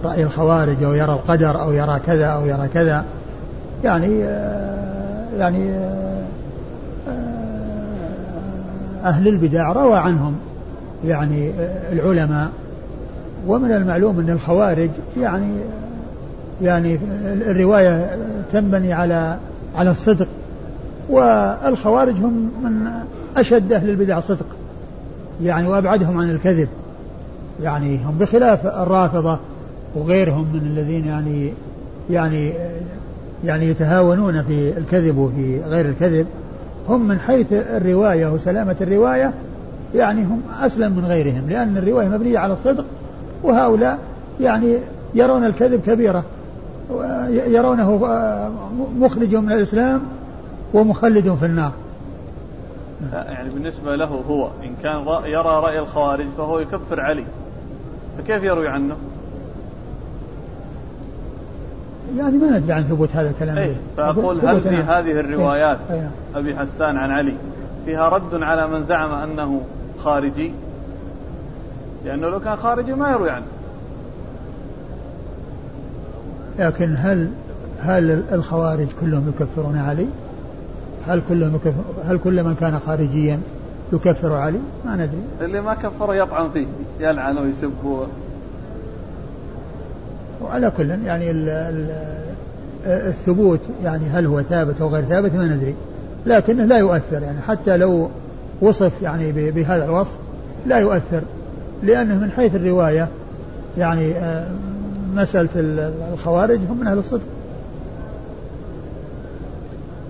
رأي 0.03 0.23
الخوارج 0.23 0.83
أو 0.83 0.93
يرى 0.93 1.13
القدر 1.13 1.61
أو 1.61 1.71
يرى 1.71 1.99
كذا 2.05 2.25
أو 2.25 2.45
يرى 2.45 2.67
كذا. 2.73 3.03
يعني 3.83 4.19
يعني 5.37 5.73
أهل 9.03 9.27
البدع 9.27 9.71
روى 9.71 9.97
عنهم 9.97 10.35
يعني 11.05 11.51
العلماء. 11.91 12.49
ومن 13.47 13.71
المعلوم 13.71 14.19
أن 14.19 14.29
الخوارج 14.29 14.89
يعني 15.19 15.53
يعني 16.61 16.99
الرواية 17.25 18.09
تنبني 18.51 18.93
على 18.93 19.37
على 19.75 19.91
الصدق. 19.91 20.27
والخوارج 21.09 22.15
هم 22.15 22.51
من 22.63 22.91
أشد 23.37 23.73
أهل 23.73 23.89
البدع 23.89 24.19
صدق 24.19 24.45
يعني 25.43 25.67
وأبعدهم 25.67 26.19
عن 26.19 26.29
الكذب. 26.29 26.67
يعني 27.61 27.99
هم 28.05 28.17
بخلاف 28.19 28.65
الرافضة. 28.65 29.39
وغيرهم 29.95 30.47
من 30.53 30.59
الذين 30.59 31.05
يعني 31.05 31.53
يعني 32.09 32.53
يعني 33.43 33.69
يتهاونون 33.69 34.43
في 34.43 34.77
الكذب 34.77 35.17
وفي 35.17 35.61
غير 35.61 35.85
الكذب 35.85 36.27
هم 36.89 37.07
من 37.07 37.19
حيث 37.19 37.53
الرواية 37.53 38.27
وسلامة 38.27 38.75
الرواية 38.81 39.33
يعني 39.95 40.23
هم 40.23 40.41
أسلم 40.61 40.91
من 40.91 41.05
غيرهم 41.05 41.49
لأن 41.49 41.77
الرواية 41.77 42.07
مبنية 42.07 42.39
على 42.39 42.53
الصدق 42.53 42.85
وهؤلاء 43.43 43.99
يعني 44.41 44.77
يرون 45.15 45.45
الكذب 45.45 45.81
كبيرة 45.81 46.23
يرونه 47.29 47.95
مخرج 48.99 49.35
من 49.35 49.51
الإسلام 49.51 50.01
ومخلد 50.73 51.35
في 51.39 51.45
النار 51.45 51.71
يعني 53.13 53.49
بالنسبة 53.49 53.95
له 53.95 54.05
هو 54.05 54.49
إن 54.63 54.75
كان 54.83 55.05
يرى 55.25 55.61
رأي 55.63 55.79
الخوارج 55.79 56.25
فهو 56.37 56.59
يكفر 56.59 56.99
علي 56.99 57.25
فكيف 58.17 58.43
يروي 58.43 58.67
عنه؟ 58.67 58.95
يعني 62.17 62.37
ما 62.37 62.59
ندري 62.59 62.73
عن 62.73 62.83
ثبوت 62.83 63.09
هذا 63.13 63.29
الكلام 63.29 63.57
أيه 63.57 63.75
فأقول 63.97 64.39
هل 64.39 64.61
في 64.61 64.75
هذه 64.75 65.19
الروايات 65.19 65.77
أيه 65.91 66.09
أبي 66.35 66.55
حسان 66.55 66.97
عن 66.97 67.11
علي 67.11 67.33
فيها 67.85 68.09
رد 68.09 68.43
على 68.43 68.67
من 68.67 68.85
زعم 68.85 69.13
أنه 69.13 69.61
خارجي 69.99 70.53
لأنه 72.05 72.27
لو 72.27 72.39
كان 72.39 72.55
خارجي 72.55 72.93
ما 72.93 73.09
يروي 73.09 73.29
عنه 73.29 73.45
لكن 76.59 76.95
هل 76.97 77.29
هل 77.79 78.23
الخوارج 78.31 78.87
كلهم 79.01 79.29
يكفرون 79.29 79.77
علي؟ 79.77 80.07
هل 81.07 81.21
كلهم 81.29 81.55
يكفر 81.55 81.83
هل 82.05 82.17
كل 82.17 82.43
من 82.43 82.55
كان 82.55 82.79
خارجيا 82.79 83.39
يكفر 83.93 84.33
علي؟ 84.33 84.59
ما 84.85 84.95
ندري. 84.95 85.23
اللي 85.41 85.61
ما 85.61 85.73
كفر 85.73 86.13
يطعن 86.13 86.49
فيه 86.49 86.67
يلعن 86.99 87.37
ويسب 87.37 88.07
وعلى 90.41 90.71
كل 90.77 90.89
يعني 90.89 91.31
ال 91.31 91.49
ال 91.49 91.87
الثبوت 92.85 93.59
يعني 93.83 94.05
هل 94.05 94.25
هو 94.25 94.41
ثابت 94.41 94.81
أو 94.81 94.87
غير 94.87 95.03
ثابت 95.03 95.33
ما 95.33 95.45
ندري. 95.45 95.75
لكنه 96.25 96.65
لا 96.65 96.77
يؤثر 96.77 97.23
يعني 97.23 97.41
حتى 97.41 97.77
لو 97.77 98.09
وصف 98.61 98.91
يعني 99.01 99.31
بهذا 99.31 99.85
الوصف 99.85 100.15
لا 100.65 100.77
يؤثر 100.77 101.21
لأنه 101.83 102.15
من 102.15 102.31
حيث 102.31 102.55
الرواية 102.55 103.07
يعني 103.77 104.13
آه، 104.13 104.47
مسألة 105.15 105.49
الخوارج 106.13 106.59
هم 106.69 106.77
من 106.79 106.87
أهل 106.87 106.97
الصدق. 106.97 107.25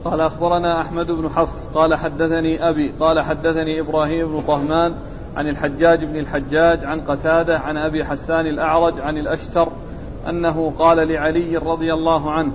قال 0.06 0.22
أخبرنا 0.22 0.82
أحمد 0.82 1.12
بن 1.12 1.30
حفص 1.30 1.66
قال 1.74 1.96
حدثني 1.96 2.70
أبي 2.70 2.92
قال 3.00 3.22
حدثني 3.22 3.80
إبراهيم 3.80 4.28
بن 4.28 4.42
طهمان 4.48 4.94
عن 5.36 5.48
الحجاج 5.48 6.06
بن 6.06 6.16
الحجاج 6.16 6.86
عن 6.86 7.02
قتادة 7.02 7.60
عن 7.60 7.78
أبي 7.78 8.06
حسان 8.06 8.46
الأعرج 8.46 9.00
عن 9.00 9.18
الأشتر 9.18 9.68
أنه 10.30 10.74
قال 10.80 11.08
لعلي 11.08 11.58
رضي 11.58 11.94
الله 11.94 12.32
عنه 12.32 12.52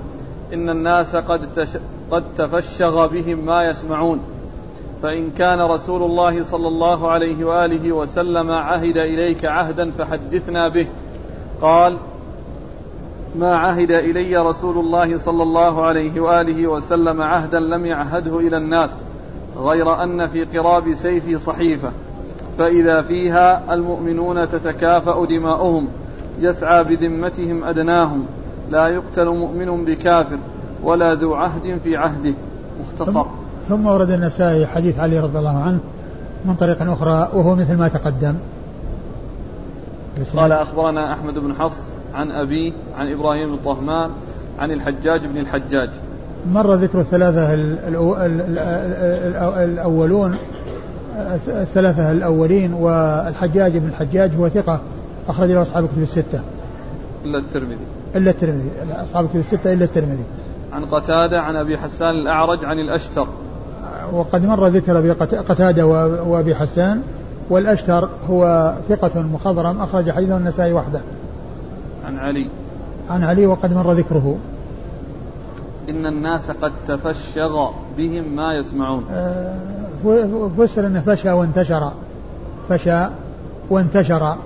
إن 0.52 0.70
الناس 0.70 1.16
قد, 1.16 1.54
تش 1.56 1.68
قد 2.10 2.24
تفشغ 2.38 3.06
بهم 3.06 3.38
ما 3.46 3.62
يسمعون. 3.62 4.20
فإن 5.02 5.30
كان 5.30 5.60
رسول 5.60 6.02
الله 6.02 6.42
صلى 6.42 6.68
الله 6.68 7.10
عليه 7.10 7.44
وآله 7.44 7.92
وسلم 7.92 8.50
عهد 8.50 8.96
إليك 8.96 9.44
عهدا 9.44 9.90
فحدثنا 9.90 10.68
به. 10.68 10.86
قال 11.62 11.96
ما 13.36 13.56
عهد 13.56 13.90
إلي 13.90 14.36
رسول 14.36 14.78
الله 14.78 15.18
صلى 15.18 15.42
الله 15.42 15.84
عليه 15.84 16.20
وآله 16.20 16.66
وسلم 16.66 17.22
عهدا 17.22 17.60
لم 17.60 17.86
يعهده 17.86 18.38
إلى 18.38 18.56
الناس 18.56 18.90
غير 19.58 20.02
أن 20.02 20.26
في 20.26 20.44
قراب 20.44 20.94
سيفي 20.94 21.38
صحيفة. 21.38 21.92
فإذا 22.58 23.02
فيها 23.02 23.74
المؤمنون 23.74 24.48
تتكافأ 24.48 25.24
دماؤهم. 25.24 25.88
يسعى 26.40 26.84
بذمتهم 26.84 27.64
أدناهم 27.64 28.24
لا 28.70 28.88
يقتل 28.88 29.28
مؤمن 29.28 29.84
بكافر 29.84 30.38
ولا 30.82 31.14
ذو 31.14 31.34
عهد 31.34 31.78
في 31.84 31.96
عهده. 31.96 32.34
مختصر. 32.80 33.24
ثم 33.68 33.86
ورد 33.86 34.10
النسائي 34.10 34.66
حديث 34.66 34.98
علي 34.98 35.20
رضي 35.20 35.38
الله 35.38 35.62
عنه 35.62 35.78
من 36.44 36.54
طريق 36.54 36.90
أخرى 36.90 37.28
وهو 37.34 37.54
مثل 37.54 37.76
ما 37.76 37.88
تقدم. 37.88 38.34
قال 40.36 40.52
أخبرنا 40.52 41.12
أحمد 41.12 41.38
بن 41.38 41.54
حفص 41.54 41.92
عن 42.14 42.30
أبيه 42.30 42.72
عن 42.98 43.12
إبراهيم 43.12 43.48
بن 43.48 43.56
طهمان 43.64 44.10
عن 44.58 44.70
الحجاج 44.70 45.26
بن 45.26 45.38
الحجاج. 45.38 45.90
مر 46.52 46.74
ذكر 46.74 47.00
الثلاثة 47.00 47.54
الأولون 49.64 50.36
الثلاثة 51.48 52.10
الأولين 52.10 52.74
والحجاج 52.74 53.76
بن 53.76 53.88
الحجاج 53.88 54.34
هو 54.34 54.48
ثقة. 54.48 54.80
أخرج 55.28 55.50
له 55.50 55.62
أصحاب 55.62 55.84
الكتب 55.84 56.02
الستة. 56.02 56.40
إلا 57.24 57.38
الترمذي. 57.38 57.78
إلا 58.16 58.30
الترمذي. 58.30 58.70
أصحاب 58.90 59.24
الكتب 59.24 59.40
الستة 59.40 59.72
إلا 59.72 59.84
الترمذي. 59.84 60.24
عن 60.72 60.84
قتادة 60.84 61.40
عن 61.40 61.56
أبي 61.56 61.78
حسان 61.78 62.10
الأعرج 62.10 62.64
عن 62.64 62.78
الأشتر. 62.78 63.26
وقد 64.12 64.44
مر 64.44 64.66
ذكر 64.66 65.12
قتادة 65.48 65.86
وأبي 66.26 66.54
حسان. 66.54 67.02
والأشتر 67.50 68.08
هو 68.30 68.74
ثقة 68.88 69.22
مخضرم 69.22 69.80
أخرج 69.80 70.10
حديثه 70.10 70.36
النسائي 70.36 70.72
وحده. 70.72 71.00
عن 72.06 72.18
علي. 72.18 72.50
عن 73.10 73.24
علي 73.24 73.46
وقد 73.46 73.74
مر 73.74 73.92
ذكره. 73.92 74.36
إن 75.88 76.06
الناس 76.06 76.50
قد 76.50 76.72
تفشغ 76.88 77.70
بهم 77.96 78.36
ما 78.36 78.54
يسمعون. 78.54 79.04
آه، 79.12 79.54
فسر 80.58 80.86
أنه 80.86 81.00
فشى 81.00 81.30
وانتشر. 81.30 81.92
فشى 82.68 83.06
وانتشر. 83.70 84.36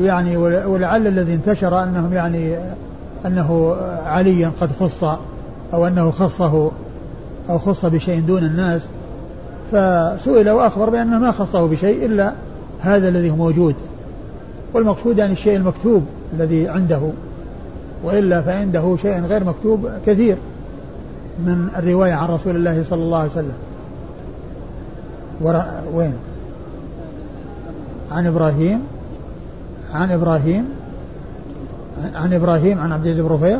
يعني 0.00 0.36
ولعل 0.36 1.06
الذي 1.06 1.34
انتشر 1.34 1.82
أنهم 1.82 2.12
يعني 2.12 2.56
أنه 3.26 3.76
عليا 4.04 4.52
قد 4.60 4.70
خص 4.80 5.04
أو 5.74 5.86
أنه 5.86 6.10
خصه 6.10 6.70
أو 7.50 7.58
خص 7.58 7.84
بشيء 7.84 8.20
دون 8.20 8.44
الناس 8.44 8.88
فسئل 9.72 10.50
وأخبر 10.50 10.90
بأنه 10.90 11.18
ما 11.18 11.32
خصه 11.32 11.66
بشيء 11.66 12.06
إلا 12.06 12.32
هذا 12.80 13.08
الذي 13.08 13.30
هو 13.30 13.36
موجود. 13.36 13.74
والمقصود 14.74 15.18
يعني 15.18 15.32
الشيء 15.32 15.56
المكتوب 15.56 16.02
الذي 16.32 16.68
عنده 16.68 17.00
وإلا 18.04 18.42
فعنده 18.42 18.96
شيء 19.02 19.20
غير 19.20 19.44
مكتوب 19.44 19.88
كثير 20.06 20.36
من 21.38 21.68
الرواية 21.76 22.12
عن 22.12 22.28
رسول 22.28 22.56
الله 22.56 22.84
صلى 22.90 23.02
الله 23.02 23.18
عليه 23.18 23.30
وسلم. 23.30 23.56
وين؟ 25.94 26.14
عن 28.10 28.26
إبراهيم؟ 28.26 28.80
عن 29.92 30.12
إبراهيم 30.12 30.68
عن 32.14 32.32
إبراهيم 32.32 32.78
عن 32.78 32.92
عبد 32.92 33.06
العزيز 33.06 33.24
بن 33.24 33.32
رفيع. 33.32 33.58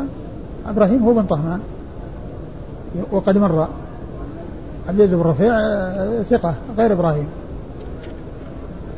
إبراهيم 0.66 1.02
هو 1.02 1.12
بن 1.12 1.22
طهمان. 1.22 1.60
وقد 3.12 3.38
مر. 3.38 3.68
عبد 4.88 5.00
العزيز 5.00 5.14
بن 5.14 5.22
رفيع 5.22 5.52
آه، 5.60 6.22
ثقة 6.22 6.54
غير 6.78 6.92
إبراهيم. 6.92 7.28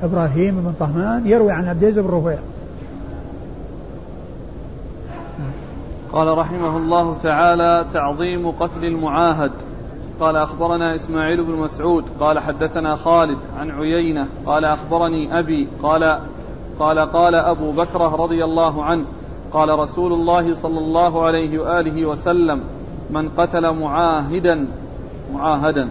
إبراهيم 0.03 0.55
بن 0.55 0.73
طهمان 0.81 1.27
يروي 1.27 1.53
عن 1.53 1.69
عبد 1.69 1.83
العزيز 1.83 2.05
بن 2.05 2.11
رفيع. 2.11 2.39
قال 6.13 6.39
رحمه 6.39 6.77
الله 6.77 7.17
تعالى 7.23 7.87
تعظيم 7.93 8.51
قتل 8.51 8.85
المعاهد. 8.85 9.53
قال 10.21 10.37
أخبرنا 10.37 10.95
إسماعيل 10.95 11.45
بن 11.45 11.53
مسعود. 11.53 12.05
قال 12.21 12.39
حدثنا 12.39 12.97
خالد 12.97 13.39
عن 13.59 13.71
عيينة. 13.71 14.27
قال 14.47 14.65
أخبرني 14.65 15.39
أبي. 15.39 15.69
قال 15.83 16.19
قال 16.79 16.99
قال 16.99 17.35
أبو 17.35 17.73
بكر 17.73 18.21
رضي 18.21 18.45
الله 18.45 18.85
عنه 18.85 19.05
قال 19.53 19.79
رسول 19.79 20.13
الله 20.13 20.55
صلى 20.55 20.79
الله 20.79 21.23
عليه 21.23 21.59
وآله 21.59 22.07
وسلم 22.07 22.61
من 23.11 23.29
قتل 23.29 23.75
معاهدا 23.75 24.67
معاهدا. 25.35 25.89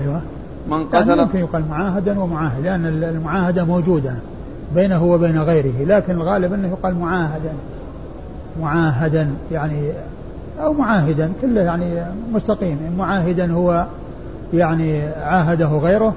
أيوة. 0.00 0.22
من 0.68 0.84
قتل 0.84 1.08
يعني 1.08 1.22
يمكن 1.22 1.38
يقال 1.38 1.68
معاهدا 1.70 2.20
ومعاهد 2.20 2.64
لأن 2.64 2.86
المعاهدة 2.86 3.64
موجودة 3.64 4.14
بينه 4.74 5.04
وبين 5.04 5.38
غيره 5.38 5.84
لكن 5.84 6.12
الغالب 6.14 6.52
أنه 6.52 6.68
يقال 6.68 6.98
معاهدا. 6.98 7.52
معاهدا 8.60 9.30
يعني 9.52 9.92
أو 10.60 10.72
معاهدا 10.72 11.32
كله 11.42 11.60
يعني 11.60 12.04
مستقيم. 12.32 12.78
معاهدا 12.98 13.52
هو 13.52 13.86
يعني 14.54 15.02
عاهده 15.06 15.68
غيره 15.68 16.14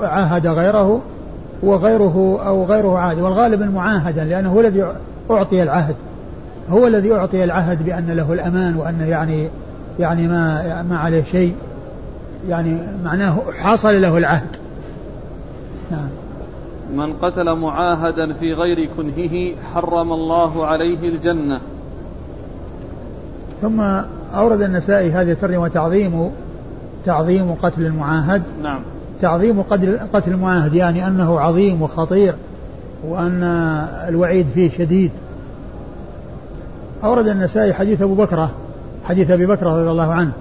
وعاهد 0.00 0.46
غيره 0.46 1.00
وغيره 1.62 2.40
أو 2.46 2.64
غيره 2.64 2.98
عاد 2.98 3.20
والغالب 3.20 3.62
المعاهدا 3.62 4.24
لأنه 4.24 4.52
هو 4.52 4.60
الذي 4.60 4.84
أعطي 5.30 5.62
العهد. 5.62 5.94
هو 6.70 6.86
الذي 6.86 7.12
أعطي 7.12 7.44
العهد 7.44 7.84
بأن 7.84 8.10
له 8.10 8.32
الأمان 8.32 8.76
وأنه 8.76 9.04
يعني 9.04 9.48
يعني 9.98 10.28
ما 10.28 10.82
ما 10.82 10.98
عليه 10.98 11.22
شيء. 11.22 11.54
يعني 12.48 12.78
معناه 13.04 13.38
حصل 13.58 14.02
له 14.02 14.18
العهد. 14.18 14.48
نعم. 15.90 16.08
من 16.96 17.12
قتل 17.12 17.54
معاهدا 17.54 18.32
في 18.32 18.52
غير 18.52 18.88
كنهه 18.96 19.52
حرم 19.74 20.12
الله 20.12 20.66
عليه 20.66 21.08
الجنة. 21.08 21.60
ثم 23.62 23.80
أورد 24.34 24.62
النسائي 24.62 25.10
هذه 25.10 25.32
الترجمة 25.32 25.68
تعظيم 25.68 26.30
تعظيم 27.04 27.54
قتل 27.62 27.86
المعاهد. 27.86 28.42
نعم. 28.62 28.80
تعظيم 29.20 29.62
قتل 30.12 30.30
المعاهد 30.32 30.74
يعني 30.74 31.06
أنه 31.06 31.40
عظيم 31.40 31.82
وخطير 31.82 32.34
وأن 33.08 33.42
الوعيد 34.08 34.46
فيه 34.54 34.70
شديد. 34.70 35.10
أورد 37.04 37.28
النسائي 37.28 37.74
حديث 37.74 38.02
أبو 38.02 38.14
بكرة 38.14 38.50
حديث 39.04 39.30
أبي 39.30 39.46
بكر 39.46 39.66
رضي 39.66 39.90
الله 39.90 40.12
عنه 40.12 40.32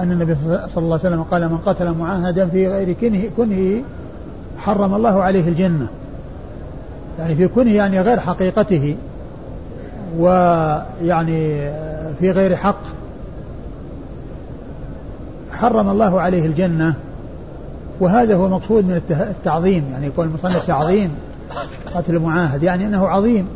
أن 0.00 0.12
النبي 0.12 0.34
صلى 0.44 0.84
الله 0.84 0.98
عليه 0.98 1.08
وسلم 1.08 1.22
قال 1.22 1.48
من 1.48 1.58
قتل 1.58 1.94
معاهدا 1.94 2.46
في 2.48 2.68
غير 2.68 2.92
كنه, 2.92 3.22
كنه 3.36 3.82
حرم 4.58 4.94
الله 4.94 5.22
عليه 5.22 5.48
الجنة. 5.48 5.86
يعني 7.18 7.34
في 7.34 7.48
كنه 7.48 7.72
يعني 7.72 8.00
غير 8.00 8.20
حقيقته 8.20 8.96
ويعني 10.18 11.70
في 12.20 12.30
غير 12.30 12.56
حق. 12.56 12.80
حرم 15.50 15.90
الله 15.90 16.20
عليه 16.20 16.46
الجنة. 16.46 16.94
وهذا 18.00 18.34
هو 18.34 18.48
مقصود 18.48 18.84
من 18.84 19.02
التعظيم 19.10 19.84
يعني 19.92 20.06
يقول 20.06 20.26
المصنف 20.26 20.66
تعظيم 20.66 21.10
قتل 21.94 22.14
المعاهد 22.14 22.62
يعني 22.62 22.86
أنه 22.86 23.08
عظيم 23.08 23.46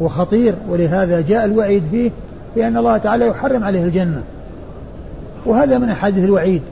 وخطير 0.00 0.54
ولهذا 0.68 1.20
جاء 1.20 1.44
الوعيد 1.44 1.82
فيه 1.90 2.10
بأن 2.56 2.76
الله 2.76 2.96
تعالى 2.98 3.26
يحرم 3.26 3.64
عليه 3.64 3.84
الجنة. 3.84 4.22
وهذا 5.46 5.78
من 5.78 5.88
أحاديث 5.88 6.24
الوعيد 6.24 6.62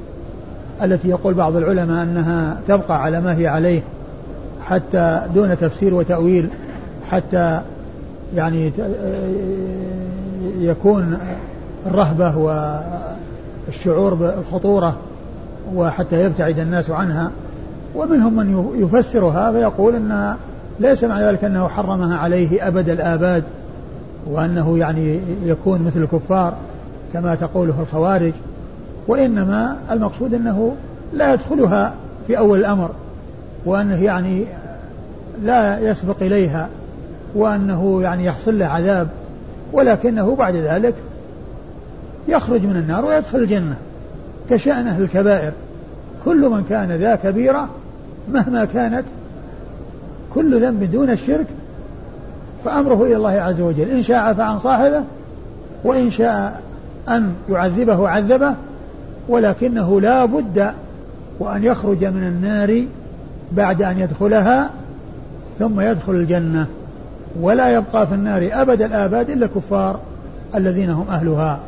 التي 0.82 1.08
يقول 1.08 1.34
بعض 1.34 1.56
العلماء 1.56 2.02
أنها 2.02 2.56
تبقى 2.68 3.02
على 3.02 3.20
ما 3.20 3.36
هي 3.38 3.46
عليه 3.46 3.80
حتى 4.64 5.22
دون 5.34 5.58
تفسير 5.58 5.94
وتأويل 5.94 6.48
حتى 7.10 7.62
يعني 8.36 8.72
يكون 10.58 11.18
الرهبة 11.86 12.36
والشعور 13.66 14.14
بالخطورة 14.14 14.96
وحتى 15.74 16.24
يبتعد 16.24 16.58
الناس 16.58 16.90
عنها. 16.90 17.30
ومنهم 17.94 18.36
من 18.36 18.74
يفسرها 18.78 19.52
فيقول 19.52 19.94
أن 19.96 20.34
ليس 20.80 21.04
معنى 21.04 21.24
ذلك 21.24 21.44
أنه 21.44 21.68
حرمها 21.68 22.16
عليه 22.16 22.68
أبد 22.68 22.88
الآباد 22.88 23.44
وأنه 24.26 24.78
يعني 24.78 25.20
يكون 25.44 25.82
مثل 25.82 26.02
الكفار 26.02 26.54
كما 27.12 27.34
تقوله 27.34 27.80
الخوارج. 27.80 28.32
وإنما 29.08 29.76
المقصود 29.90 30.34
أنه 30.34 30.74
لا 31.12 31.34
يدخلها 31.34 31.94
في 32.26 32.38
أول 32.38 32.58
الأمر 32.58 32.90
وأنه 33.64 34.04
يعني 34.04 34.44
لا 35.42 35.78
يسبق 35.78 36.16
إليها 36.22 36.68
وأنه 37.34 38.02
يعني 38.02 38.24
يحصل 38.24 38.58
له 38.58 38.66
عذاب 38.66 39.08
ولكنه 39.72 40.36
بعد 40.36 40.54
ذلك 40.54 40.94
يخرج 42.28 42.62
من 42.62 42.76
النار 42.76 43.04
ويدخل 43.04 43.38
الجنة. 43.38 43.76
كشأن 44.50 44.86
أهل 44.86 45.02
الكبائر. 45.02 45.52
كل 46.24 46.48
من 46.48 46.64
كان 46.68 46.92
ذا 46.92 47.16
كبيرة 47.16 47.68
مهما 48.32 48.64
كانت 48.64 49.04
كل 50.34 50.60
ذنب 50.62 50.90
دون 50.90 51.10
الشرك 51.10 51.46
فأمره 52.64 53.04
إلى 53.04 53.16
الله 53.16 53.30
عز 53.30 53.60
وجل. 53.60 53.90
إن 53.90 54.02
شاء 54.02 54.16
عفى 54.16 54.42
عن 54.42 54.58
صاحبه 54.58 55.02
وإن 55.84 56.10
شاء 56.10 56.60
أن 57.08 57.34
يعذبه 57.50 58.08
عذبه 58.08 58.54
ولكنه 59.28 60.00
لا 60.00 60.24
بد 60.24 60.70
وأن 61.38 61.64
يخرج 61.64 62.04
من 62.04 62.22
النار 62.22 62.84
بعد 63.52 63.82
أن 63.82 63.98
يدخلها 63.98 64.70
ثم 65.58 65.80
يدخل 65.80 66.12
الجنة. 66.12 66.66
ولا 67.40 67.68
يبقى 67.68 68.06
في 68.06 68.14
النار 68.14 68.48
أبد 68.52 68.82
الآباد 68.82 69.30
إلا 69.30 69.46
الكفار 69.46 70.00
الذين 70.54 70.90
هم 70.90 71.06
أهلها. 71.10 71.60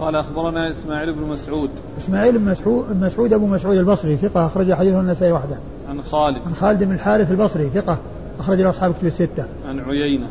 قال 0.00 0.16
أخبرنا 0.16 0.70
إسماعيل 0.70 1.12
بن 1.12 1.22
مسعود. 1.22 1.70
إسماعيل 1.98 2.38
بن 2.38 2.44
مسعود, 2.44 2.96
مسعود 3.00 3.32
أبو 3.32 3.46
مسعود 3.46 3.76
البصري 3.76 4.16
ثقة 4.16 4.46
أخرج 4.46 4.72
حديثه 4.72 5.00
النسائي 5.00 5.32
وحده. 5.32 5.56
عن 5.88 6.02
خالد. 6.02 6.42
عن 6.46 6.54
خالد 6.54 6.84
بن 6.84 6.92
الحارث 6.92 7.30
البصري 7.30 7.68
ثقة 7.68 7.98
أخرج 8.40 8.60
له 8.60 8.70
أصحاب 8.70 8.90
الكتب 8.90 9.06
الستة. 9.06 9.44
عن 9.68 9.80
عيينة. 9.80 10.26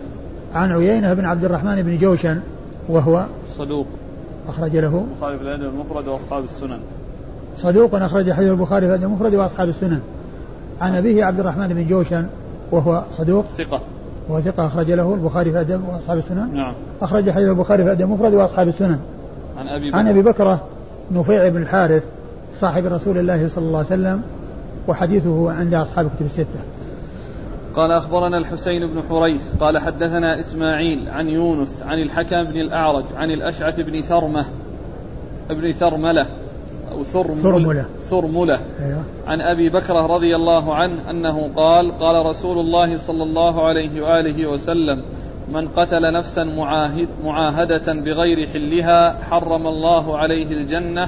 عن 0.54 0.72
عيينة 0.72 1.14
بن 1.14 1.26
عبد 1.26 1.46
الرحمن 1.46 1.82
بن 1.84 1.98
جوشن 1.98 2.40
وهو 2.90 3.26
صدوق. 3.58 3.88
أخرج 4.48 4.78
له 4.78 5.06
البخاري 5.12 5.38
في 5.38 5.44
الأدب 5.44 5.64
المفرد 5.64 6.08
وأصحاب 6.08 6.44
السنن. 6.44 6.80
صدوق 7.58 7.96
أخرج 7.96 8.32
حديث 8.32 8.52
البخاري 8.52 8.88
في 8.88 8.96
الأدب 8.96 9.04
المفرد 9.04 9.36
وأصحاب 9.36 9.70
السنن. 9.70 10.00
عن 10.82 10.96
أبيه 10.96 11.26
عبد 11.26 11.40
الرحمن 11.40 11.68
بن 11.68 11.88
جوشن 11.88 12.26
وهو 12.72 13.04
صدوق. 13.12 13.46
ثقة. 13.58 13.82
وهو 14.30 14.42
ثقة 14.42 14.66
أخرج 14.66 14.92
له 14.92 15.14
البخاري 15.14 15.52
في 15.52 15.62
الأدب 15.62 15.82
وأصحاب 15.90 16.18
السنن. 16.18 16.50
نعم. 16.54 16.74
أخرج 17.02 17.30
حديث 17.30 17.50
البخاري 17.50 17.84
في 17.84 17.90
الأدب 17.90 18.02
المفرد 18.02 18.34
وأصحاب 18.34 18.68
السنن. 18.68 19.00
عن 19.58 19.68
أبي 19.68 19.90
بكر 19.90 19.98
عن 19.98 20.08
أبي 20.08 20.22
بكرة 20.22 20.68
نفيع 21.12 21.50
بن 21.50 21.62
الحارث 21.62 22.04
صاحب 22.60 22.86
رسول 22.86 23.18
الله 23.18 23.48
صلى 23.48 23.66
الله 23.66 23.78
عليه 23.78 23.88
وسلم 23.88 24.22
وحديثه 24.88 25.52
عند 25.52 25.74
أصحاب 25.74 26.06
الكتب 26.06 26.26
الستة. 26.26 26.60
قال 27.76 27.92
أخبرنا 27.92 28.38
الحسين 28.38 28.88
بن 28.88 29.02
حريث 29.10 29.42
قال 29.60 29.78
حدثنا 29.78 30.40
إسماعيل 30.40 31.10
عن 31.10 31.28
يونس 31.28 31.84
عن 31.84 32.00
الحكم 32.00 32.44
بن 32.44 32.60
الأعرج 32.60 33.04
عن 33.18 33.32
الأشعث 33.32 33.80
بن 33.80 34.02
ثرمة 34.02 34.46
ابن 35.50 35.72
ثرملة 35.72 36.26
أو 36.92 37.04
ثرملة, 37.04 37.42
ثرملة, 37.42 37.86
ثرملة. 38.06 38.60
أيوة. 38.86 39.04
عن 39.28 39.42
أبي 39.42 39.70
بكرة 39.70 40.06
رضي 40.06 40.36
الله 40.36 40.76
عنه 40.76 41.10
أنه 41.10 41.50
قال 41.56 42.00
قال 42.00 42.26
رسول 42.26 42.60
الله 42.60 42.98
صلى 42.98 43.24
الله 43.24 43.68
عليه 43.68 44.02
وآله 44.02 44.48
وسلم 44.50 45.02
من 45.54 45.68
قتل 45.68 46.14
نفسا 46.14 46.44
معاهد 46.44 47.08
معاهدة 47.24 47.94
بغير 47.94 48.48
حلها 48.48 49.16
حرم 49.30 49.68
الله 49.68 50.18
عليه 50.18 50.52
الجنة 50.52 51.04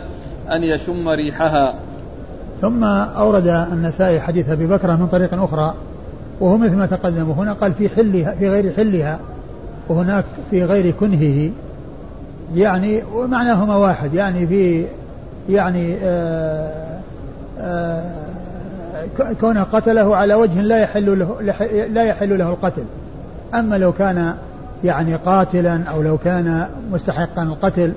أن 0.51 0.63
يشم 0.63 1.09
ريحها. 1.09 1.75
ثم 2.61 2.83
أورد 2.83 3.47
النسائي 3.47 4.19
حديث 4.19 4.49
أبي 4.49 4.67
بكرة 4.67 4.95
من 4.95 5.07
طريق 5.07 5.43
أخرى 5.43 5.73
وهو 6.39 6.57
مثل 6.57 6.75
ما 6.75 6.85
تقدم 6.85 7.29
وهنا 7.29 7.53
قال 7.53 7.73
في 7.73 7.89
حلها 7.89 8.35
في 8.35 8.49
غير 8.49 8.73
حلها 8.73 9.19
وهناك 9.89 10.25
في 10.51 10.63
غير 10.63 10.91
كنهه 10.91 11.51
يعني 12.55 13.03
ومعناهما 13.13 13.75
واحد 13.75 14.13
يعني 14.13 14.47
في 14.47 14.85
يعني 15.49 15.95
آآ 16.03 16.99
آآ 17.59 18.23
كونه 19.41 19.63
قتله 19.63 20.15
على 20.15 20.33
وجه 20.33 20.61
لا 20.61 20.79
يحل 20.79 21.19
له 21.19 21.41
لا 21.87 22.03
يحل 22.03 22.39
له 22.39 22.49
القتل. 22.49 22.83
أما 23.53 23.75
لو 23.75 23.91
كان 23.91 24.35
يعني 24.83 25.15
قاتلا 25.15 25.83
أو 25.83 26.01
لو 26.01 26.17
كان 26.17 26.67
مستحقا 26.91 27.43
القتل 27.43 27.93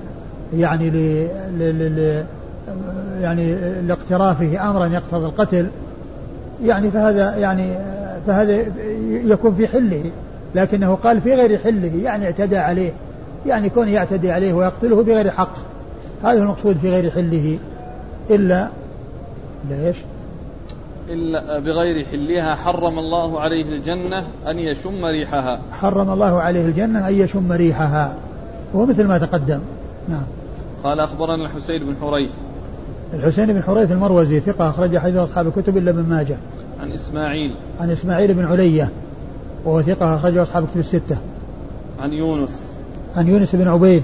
يعني 0.53 0.89
ل, 0.89 1.27
ل, 1.59 1.95
ل 1.95 2.23
يعني 3.21 3.55
لاقترافه 3.81 4.69
امرا 4.69 4.85
يقتضي 4.85 5.25
القتل 5.25 5.67
يعني 6.63 6.91
فهذا 6.91 7.35
يعني 7.35 7.73
فهذا 8.27 8.65
يكون 9.09 9.55
في 9.55 9.67
حله 9.67 10.03
لكنه 10.55 10.95
قال 10.95 11.21
في 11.21 11.35
غير 11.35 11.57
حله 11.57 11.91
يعني 12.03 12.25
اعتدى 12.25 12.57
عليه 12.57 12.91
يعني 13.45 13.69
كونه 13.69 13.91
يعتدي 13.91 14.31
عليه 14.31 14.53
ويقتله 14.53 15.03
بغير 15.03 15.31
حق 15.31 15.53
هذا 16.23 16.39
المقصود 16.39 16.77
في 16.77 16.89
غير 16.89 17.11
حله 17.11 17.59
إلا 18.29 18.67
لا 19.69 19.87
إيش؟ 19.87 19.97
إلا 21.09 21.59
بغير 21.59 22.05
حلها 22.05 22.55
حرم 22.55 22.99
الله 22.99 23.39
عليه 23.39 23.69
الجنة 23.69 24.27
أن 24.47 24.59
يشم 24.59 25.05
ريحها. 25.05 25.61
حرم 25.71 26.09
الله 26.09 26.41
عليه 26.41 26.65
الجنة 26.65 27.07
أن 27.07 27.13
يشم 27.13 27.51
ريحها. 27.51 28.15
وهو 28.73 28.85
مثل 28.85 29.07
ما 29.07 29.17
تقدم. 29.17 29.59
نعم. 30.09 30.23
قال 30.83 30.99
أخبرنا 30.99 31.45
الحسين 31.45 31.85
بن 31.85 31.95
حريث. 32.01 32.29
الحسين 33.13 33.53
بن 33.53 33.63
حريث 33.63 33.91
المروزي 33.91 34.39
ثقة 34.39 34.69
أخرج 34.69 34.97
حديث 34.97 35.15
أصحاب 35.15 35.47
الكتب 35.47 35.77
إلا 35.77 35.91
ابن 35.91 36.03
ماجه. 36.03 36.37
عن 36.81 36.91
إسماعيل. 36.91 37.53
عن 37.81 37.91
إسماعيل 37.91 38.33
بن 38.33 38.45
علية. 38.45 38.89
وهو 39.65 39.81
ثقة 39.81 40.15
أخرجه 40.15 40.41
أصحاب 40.41 40.63
الكتب 40.63 40.79
الستة. 40.79 41.17
عن 41.99 42.13
يونس. 42.13 42.63
عن 43.15 43.27
يونس 43.27 43.55
بن 43.55 43.67
عبيد. 43.67 44.03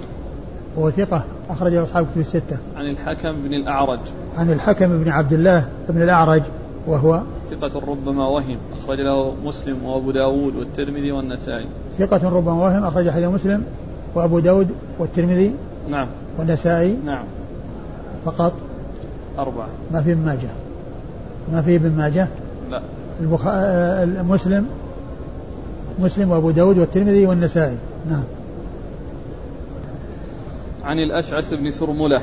وهو 0.77 0.89
ثقة 0.89 1.23
أخرجه 1.49 1.83
أصحاب 1.83 2.05
الكتب 2.05 2.21
الستة. 2.21 2.57
عن 2.75 2.85
الحكم 2.85 3.31
بن 3.31 3.53
الأعرج. 3.53 3.99
عن 4.37 4.51
الحكم 4.51 5.03
بن 5.03 5.09
عبد 5.09 5.33
الله 5.33 5.65
بن 5.89 6.01
الأعرج. 6.01 6.41
وهو 6.87 7.21
ثقة 7.51 7.79
ربما 7.87 8.27
وهم 8.27 8.57
أخرج 8.79 8.99
له 8.99 9.33
مسلم 9.45 9.85
وأبو 9.85 10.11
داود 10.11 10.55
والترمذي 10.55 11.11
والنسائي. 11.11 11.65
ثقة 11.99 12.29
ربما 12.29 12.53
وهم 12.53 12.83
أخرج 12.83 13.09
حديث 13.09 13.27
مسلم 13.27 13.63
وأبو 14.15 14.39
داود 14.39 14.67
والترمذي 14.99 15.51
نعم. 15.89 16.07
والنسائي 16.39 16.97
نعم. 17.05 17.25
فقط. 18.25 18.53
أربعة. 19.39 19.67
ما 19.91 20.01
في 20.01 20.11
ابن 20.11 20.25
ماجه. 20.25 20.49
ما 21.53 21.61
في 21.61 21.75
ابن 21.75 21.91
ماجه؟ 21.91 22.27
لا. 22.71 22.81
البخ... 23.21 23.47
مسلم. 24.31 24.65
مسلم 25.99 26.31
وأبو 26.31 26.51
داود 26.51 26.77
والترمذي 26.77 27.25
والنسائي. 27.25 27.77
نعم. 28.09 28.23
عن 30.83 30.99
الأشعث 30.99 31.53
بن 31.53 31.69
ثرملة 31.69 32.21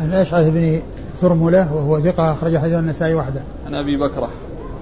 عن 0.00 0.08
الأشعث 0.08 0.48
بن 0.48 0.80
ثرملة 1.20 1.74
وهو 1.74 2.00
ثقة 2.00 2.32
أخرج 2.32 2.56
حديث 2.58 2.74
النسائي 2.74 3.14
وحده. 3.14 3.42
عن 3.66 3.74
أبي 3.74 3.96
بكرة. 3.96 4.28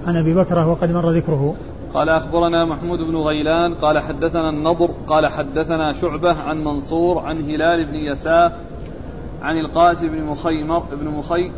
عن 0.07 0.17
أبي 0.17 0.35
بكرة 0.35 0.71
وقد 0.71 0.91
مر 0.91 1.11
ذكره. 1.11 1.55
قال 1.95 2.09
أخبرنا 2.09 2.65
محمود 2.65 2.99
بن 2.99 3.17
غيلان 3.17 3.75
قال 3.75 3.99
حدثنا 3.99 4.51
النضر 4.51 4.91
قال 5.07 5.27
حدثنا 5.27 5.93
شعبة 5.93 6.37
عن 6.43 6.65
منصور 6.65 7.19
عن 7.19 7.41
هلال 7.41 7.85
بن 7.85 7.95
يساف 7.95 8.53
عن 9.43 9.59
القاسم 9.59 10.09
بن 10.09 10.23
مخيمر 10.23 10.83
بن 10.93 11.09
مخي 11.09 11.51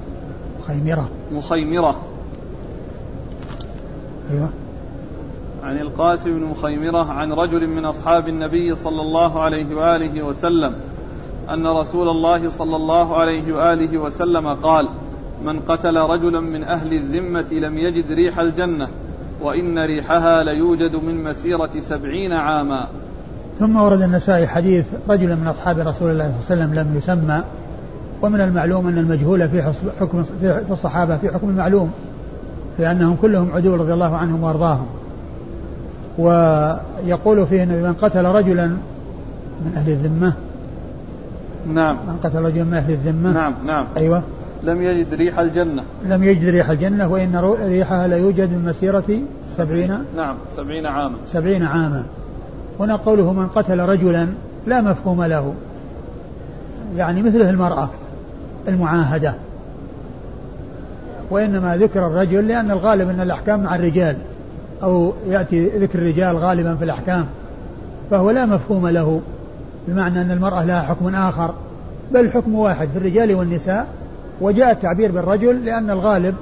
مخيمرة. 0.60 1.08
مخيمرة. 1.32 1.96
أيوه. 4.30 4.48
عن 5.62 5.78
القاسم 5.78 6.38
بن 6.38 6.44
مخيمرة 6.44 7.12
عن 7.12 7.32
رجل 7.32 7.66
من 7.66 7.84
أصحاب 7.84 8.28
النبي 8.28 8.74
صلى 8.74 9.02
الله 9.02 9.40
عليه 9.40 9.74
وآله 9.74 10.22
وسلم. 10.22 10.74
أن 11.50 11.66
رسول 11.66 12.08
الله 12.08 12.50
صلى 12.50 12.76
الله 12.76 13.16
عليه 13.16 13.52
وآله 13.52 13.98
وسلم 13.98 14.48
قال 14.48 14.88
من 15.44 15.60
قتل 15.60 15.96
رجلا 15.96 16.40
من 16.40 16.64
أهل 16.64 16.92
الذمة 16.92 17.52
لم 17.52 17.78
يجد 17.78 18.12
ريح 18.12 18.38
الجنة 18.38 18.88
وإن 19.42 19.78
ريحها 19.78 20.42
ليوجد 20.42 20.96
من 20.96 21.24
مسيرة 21.24 21.70
سبعين 21.80 22.32
عاما. 22.32 22.88
ثم 23.58 23.76
ورد 23.76 24.02
النسائي 24.02 24.46
حديث 24.46 24.86
رجل 25.08 25.36
من 25.36 25.46
أصحاب 25.46 25.78
رسول 25.78 26.10
الله 26.10 26.32
صلى 26.40 26.54
الله 26.54 26.64
عليه 26.64 26.72
وسلم 26.72 26.74
لم 26.74 26.96
يسمى 26.96 27.42
ومن 28.22 28.40
المعلوم 28.40 28.88
أن 28.88 28.98
المجهول 28.98 29.48
في 29.48 29.72
حكم 30.00 30.22
في 30.22 30.64
الصحابة 30.70 31.16
في 31.16 31.28
حكم 31.28 31.48
المعلوم 31.48 31.90
لأنهم 32.78 33.16
كلهم 33.22 33.52
عدول 33.52 33.80
رضي 33.80 33.92
الله 33.92 34.16
عنهم 34.16 34.42
وأرضاهم. 34.42 34.86
ويقول 36.18 37.46
فيه 37.46 37.62
أن 37.62 37.68
من 37.68 37.92
قتل 37.92 38.24
رجلا 38.24 38.66
من 39.64 39.72
أهل 39.76 39.90
الذمة 39.90 40.32
نعم. 41.66 41.96
من 41.96 42.16
قتل 42.24 42.42
رجلا 42.42 42.64
من 42.64 42.74
أهل 42.74 42.92
الذمة. 42.92 43.32
نعم 43.32 43.54
نعم. 43.66 43.86
أيوة. 43.96 44.22
لم 44.62 44.82
يجد 44.82 45.14
ريح 45.14 45.38
الجنة. 45.38 45.82
لم 46.04 46.24
يجد 46.24 46.48
ريح 46.48 46.70
الجنة 46.70 47.08
وإن 47.08 47.56
ريحها 47.62 48.06
لا 48.08 48.16
يوجد 48.16 48.50
من 48.50 48.64
مسيرة 48.64 49.18
سبعين. 49.56 49.98
نعم 50.16 50.34
سبعين 50.56 50.86
عاما. 50.86 51.16
سبعين 51.26 51.62
عاما. 51.62 52.04
هنا 52.80 52.96
قوله 52.96 53.32
من 53.32 53.46
قتل 53.46 53.80
رجلا 53.80 54.26
لا 54.66 54.80
مفهوم 54.80 55.22
له. 55.24 55.54
يعني 56.96 57.22
مثله 57.22 57.50
المرأة 57.50 57.90
المعاهدة. 58.68 59.34
وإنما 61.30 61.76
ذكر 61.76 62.06
الرجل 62.06 62.48
لأن 62.48 62.70
الغالب 62.70 63.08
أن 63.08 63.20
الأحكام 63.20 63.62
مع 63.62 63.74
الرجال. 63.74 64.16
أو 64.82 65.12
يأتي 65.28 65.68
ذكر 65.68 65.98
الرجال 65.98 66.36
غالبا 66.36 66.74
في 66.74 66.84
الأحكام. 66.84 67.26
فهو 68.10 68.30
لا 68.30 68.46
مفهوم 68.46 68.88
له. 68.88 69.20
بمعنى 69.88 70.20
أن 70.20 70.30
المرأة 70.30 70.64
لها 70.64 70.82
حكم 70.82 71.14
آخر 71.14 71.54
بل 72.12 72.20
الحكم 72.20 72.54
واحد 72.54 72.88
في 72.88 72.98
الرجال 72.98 73.34
والنساء 73.34 73.86
وجاء 74.40 74.70
التعبير 74.70 75.12
بالرجل 75.12 75.64
لأن 75.64 75.90
الغالب 75.90 76.34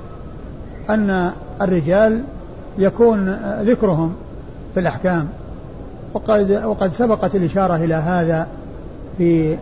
أن 0.91 1.30
الرجال 1.61 2.22
يكون 2.78 3.39
ذكرهم 3.62 4.14
في 4.74 4.80
الأحكام. 4.80 5.28
وقد 6.14 6.62
وقد 6.64 6.93
سبقت 6.93 7.34
الإشارة 7.34 7.76
إلى 7.76 7.95
هذا 7.95 8.47
في 9.18 9.57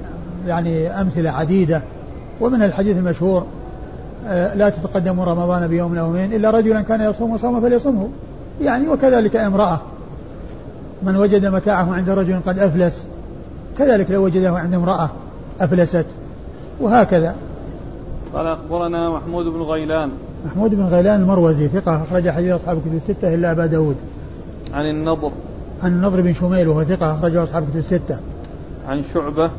يعني 0.47 1.01
أمثلة 1.01 1.31
عديدة 1.31 1.83
ومن 2.41 2.63
الحديث 2.63 2.97
المشهور 2.97 3.47
آه، 4.29 4.55
لا 4.55 4.69
تتقدموا 4.69 5.25
رمضان 5.25 5.67
بيوم 5.67 5.99
أو 5.99 6.07
يومين 6.07 6.33
إلا 6.33 6.51
رجلا 6.51 6.81
كان 6.81 7.01
يصوم 7.01 7.39
صوما 7.39 7.61
فليصومه 7.61 8.09
يعني 8.61 8.89
وكذلك 8.89 9.37
امرأة 9.37 9.81
من 11.03 11.17
وجد 11.17 11.47
متاعه 11.47 11.95
عند 11.95 12.11
رجل 12.11 12.41
قد 12.47 12.59
أفلس 12.59 13.07
كذلك 13.79 14.11
لو 14.11 14.25
وجده 14.25 14.51
عند 14.51 14.75
امرأة 14.75 15.11
أفلست 15.61 16.07
وهكذا. 16.81 17.35
قال 18.35 18.47
أخبرنا 18.47 19.11
محمود 19.11 19.45
بن 19.45 19.63
غيلان. 19.63 20.11
محمود 20.47 20.75
بن 20.75 20.85
غيلان 20.85 21.21
المروزي 21.21 21.69
ثقة 21.69 22.03
أخرج 22.03 22.31
حديث 22.31 22.53
أصحاب 22.53 22.77
الكتب 22.77 22.95
الستة 22.95 23.35
إلا 23.35 23.53
أبا 23.53 23.67
داود. 23.67 23.97
عن 24.73 24.91
النضر. 24.91 25.31
عن 25.83 25.93
النضر 25.93 26.21
بن 26.21 26.33
شميل 26.33 26.69
وهو 26.69 26.85
ثقة 26.85 27.15
أخرجه 27.15 27.43
أصحاب 27.43 27.63
الكتب 27.63 27.79
الستة. 27.79 28.19
عن 28.89 29.03
شعبة. 29.15 29.51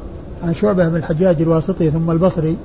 عن 0.43 0.53
شعبة 0.53 0.89
بن 0.89 0.95
الحجاج 0.95 1.41
الواسطي 1.41 1.91
ثم 1.91 2.11
البصري 2.11 2.57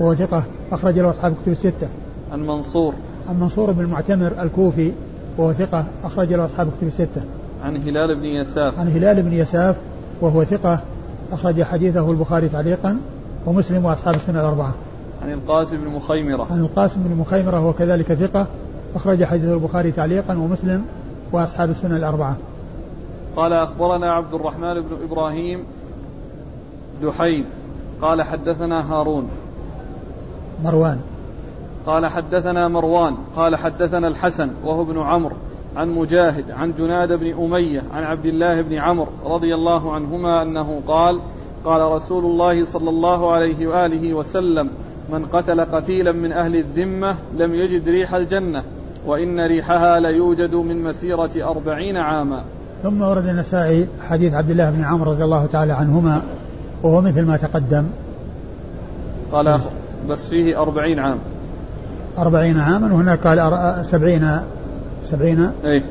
وهو 0.00 0.14
ثقة 0.14 0.44
أخرج 0.72 0.98
له 0.98 1.10
أصحاب 1.10 1.32
الكتب 1.32 1.52
الستة. 1.52 1.88
عن 2.32 2.46
منصور. 2.46 2.94
عن 3.28 3.40
منصور 3.40 3.72
بن 3.72 3.84
المعتمر 3.84 4.32
الكوفي 4.42 4.92
وهو 5.38 5.52
ثقة 5.52 5.84
أخرج 6.04 6.32
له 6.32 6.44
أصحاب 6.44 6.68
الكتب 6.68 6.86
الستة. 6.86 7.22
عن 7.64 7.76
هلال 7.76 8.16
بن 8.16 8.24
يساف. 8.24 8.78
عن 8.78 8.88
هلال 8.88 9.22
بن 9.22 9.32
يساف 9.32 9.76
وهو 10.20 10.44
ثقة 10.44 10.80
أخرج 11.32 11.62
حديثه 11.62 12.10
البخاري 12.10 12.48
تعليقا 12.48 12.96
ومسلم 13.46 13.84
وأصحاب 13.84 14.14
السنة 14.14 14.40
الأربعة. 14.40 14.74
عن 15.22 15.32
القاسم 15.32 15.76
بن 15.76 15.88
مخيمرة. 15.88 16.46
عن 16.50 16.60
القاسم 16.60 17.02
بن 17.02 17.16
مخيمرة 17.16 17.60
وهو 17.60 17.72
كذلك 17.72 18.14
ثقة 18.14 18.46
أخرج 18.94 19.24
حديثه 19.24 19.54
البخاري 19.54 19.92
تعليقا 19.92 20.34
ومسلم 20.34 20.84
وأصحاب 21.32 21.70
السنة 21.70 21.96
الأربعة. 21.96 22.36
قال 23.36 23.52
أخبرنا 23.52 24.12
عبد 24.12 24.34
الرحمن 24.34 24.74
بن 24.74 24.96
إبراهيم 25.04 25.64
دحيم 27.02 27.44
قال 28.02 28.22
حدثنا 28.22 28.92
هارون 28.92 29.28
مروان 30.64 31.00
قال 31.86 32.06
حدثنا 32.06 32.68
مروان 32.68 33.14
قال 33.36 33.56
حدثنا 33.56 34.08
الحسن 34.08 34.50
وهو 34.64 34.82
ابن 34.82 34.98
عمرو 34.98 35.36
عن 35.76 35.88
مجاهد 35.88 36.50
عن 36.50 36.72
جناد 36.78 37.12
بن 37.12 37.44
أمية 37.44 37.82
عن 37.94 38.04
عبد 38.04 38.26
الله 38.26 38.62
بن 38.62 38.74
عمرو 38.74 39.08
رضي 39.26 39.54
الله 39.54 39.92
عنهما 39.92 40.42
أنه 40.42 40.80
قال 40.88 41.20
قال 41.64 41.80
رسول 41.80 42.24
الله 42.24 42.64
صلى 42.64 42.90
الله 42.90 43.32
عليه 43.32 43.66
وآله 43.66 44.14
وسلم 44.14 44.68
من 45.12 45.24
قتل 45.24 45.60
قتيلا 45.60 46.12
من 46.12 46.32
أهل 46.32 46.56
الذمة 46.56 47.14
لم 47.38 47.54
يجد 47.54 47.88
ريح 47.88 48.14
الجنة 48.14 48.62
وإن 49.06 49.40
ريحها 49.40 50.00
ليوجد 50.00 50.54
من 50.54 50.82
مسيرة 50.82 51.50
أربعين 51.50 51.96
عاما. 51.96 52.42
ثم 52.82 53.02
ورد 53.02 53.28
النسائي 53.28 53.86
حديث 54.08 54.34
عبد 54.34 54.50
الله 54.50 54.70
بن 54.70 54.84
عمرو 54.84 55.12
رضي 55.12 55.24
الله 55.24 55.46
تعالى 55.46 55.72
عنهما 55.72 56.22
وهو 56.82 57.00
مثل 57.00 57.24
ما 57.24 57.36
تقدم. 57.36 57.84
قال 59.32 59.60
بس 60.08 60.28
فيه 60.28 60.62
أربعين 60.62 60.98
عام. 60.98 61.18
أربعين 62.18 62.58
عاما 62.58 62.94
وهناك 62.94 63.26
قال 63.26 63.86
سبعين 63.86 64.40
سبعين 65.14 65.50
أي 65.64 65.82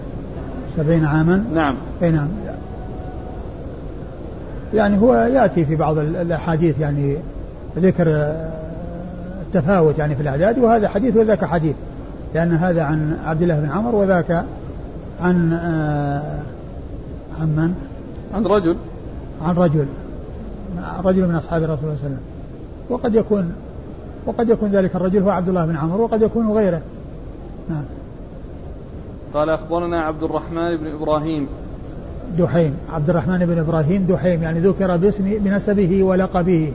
سبعين 0.78 1.06
عاما؟ 1.06 1.46
نعم. 1.54 1.76
أي 2.04 2.12
نعم. 2.12 2.28
يعني 4.74 5.02
هو 5.02 5.14
يأتي 5.16 5.66
في 5.66 5.76
بعض 5.76 5.98
الأحاديث 5.98 6.80
يعني 6.80 7.18
ذكر 7.78 8.06
التفاوت 9.42 9.98
يعني 9.98 10.16
في 10.16 10.22
الأعداد 10.22 10.60
وهذا 10.60 10.88
حديث 10.88 11.16
وذاك 11.16 11.46
حديث. 11.46 11.76
لأن 12.36 12.52
هذا 12.52 12.84
عن 12.84 13.18
عبد 13.26 13.42
الله 13.42 13.60
بن 13.60 13.70
عمر 13.70 13.96
وذاك 13.96 14.44
عن 15.22 15.54
آه 15.54 16.40
عن 17.42 17.48
من؟ 17.48 17.74
عن 18.34 18.46
رجل. 18.46 18.76
عن 19.46 19.56
رجل. 19.56 19.86
رجل 21.04 21.28
من 21.28 21.36
أصحاب 21.36 21.64
الرسول 21.64 21.78
صلى 21.80 21.94
الله 21.94 22.00
عليه 22.04 22.16
وسلم. 22.16 22.24
وقد 22.90 23.16
يكون 23.16 23.54
وقد 24.26 24.50
يكون 24.50 24.70
ذلك 24.70 24.96
الرجل 24.96 25.22
هو 25.22 25.30
عبد 25.30 25.50
الله 25.50 25.66
بن 25.66 25.76
عمر 25.76 26.02
وقد 26.02 26.22
يكون 26.22 26.52
غيره. 26.52 26.82
نعم. 27.70 27.84
قال 29.34 29.50
أخبرنا 29.50 30.02
عبد 30.02 30.24
الرحمن 30.24 30.78
بن 30.78 30.88
إبراهيم. 30.88 31.48
دحيم. 32.38 32.76
عبد 32.94 33.10
الرحمن 33.10 33.46
بن 33.46 33.60
إبراهيم 33.60 34.06
دحيم 34.10 34.44
يعني 34.44 34.60
ذكر 34.60 34.98
باسم 34.98 35.24
بنسبه 35.40 36.04
ولقبه 36.04 36.74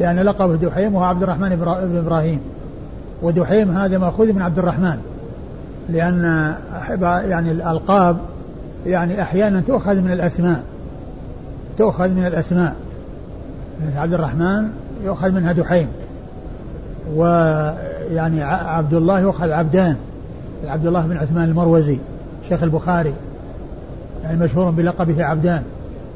لأن 0.00 0.20
لقبه 0.20 0.56
دحيم 0.56 0.94
وهو 0.94 1.04
عبد 1.04 1.22
الرحمن 1.22 1.48
بن 1.88 1.98
إبراهيم. 1.98 2.40
ودحيم 3.22 3.70
هذا 3.70 3.98
مأخوذ 3.98 4.32
من 4.32 4.42
عبد 4.42 4.58
الرحمن 4.58 4.98
لأن 5.88 6.54
يعني 7.00 7.50
الألقاب 7.50 8.16
يعني 8.86 9.22
أحيانا 9.22 9.60
تؤخذ 9.66 10.00
من 10.00 10.12
الأسماء 10.12 10.62
تؤخذ 11.78 12.08
من 12.08 12.26
الأسماء. 12.26 12.76
عبد 13.96 14.12
الرحمن 14.12 14.68
يؤخذ 15.04 15.30
منها 15.30 15.52
دحيم 15.52 15.88
ويعني 17.16 18.42
عبد 18.42 18.94
الله 18.94 19.20
يؤخذ 19.20 19.50
عبدان. 19.50 19.96
عبد 20.68 20.86
الله 20.86 21.06
بن 21.06 21.16
عثمان 21.16 21.48
المروزي 21.48 21.98
شيخ 22.48 22.62
البخاري 22.62 23.12
يعني 24.24 24.38
مشهور 24.38 24.70
بلقبه 24.70 25.24
عبدان 25.24 25.62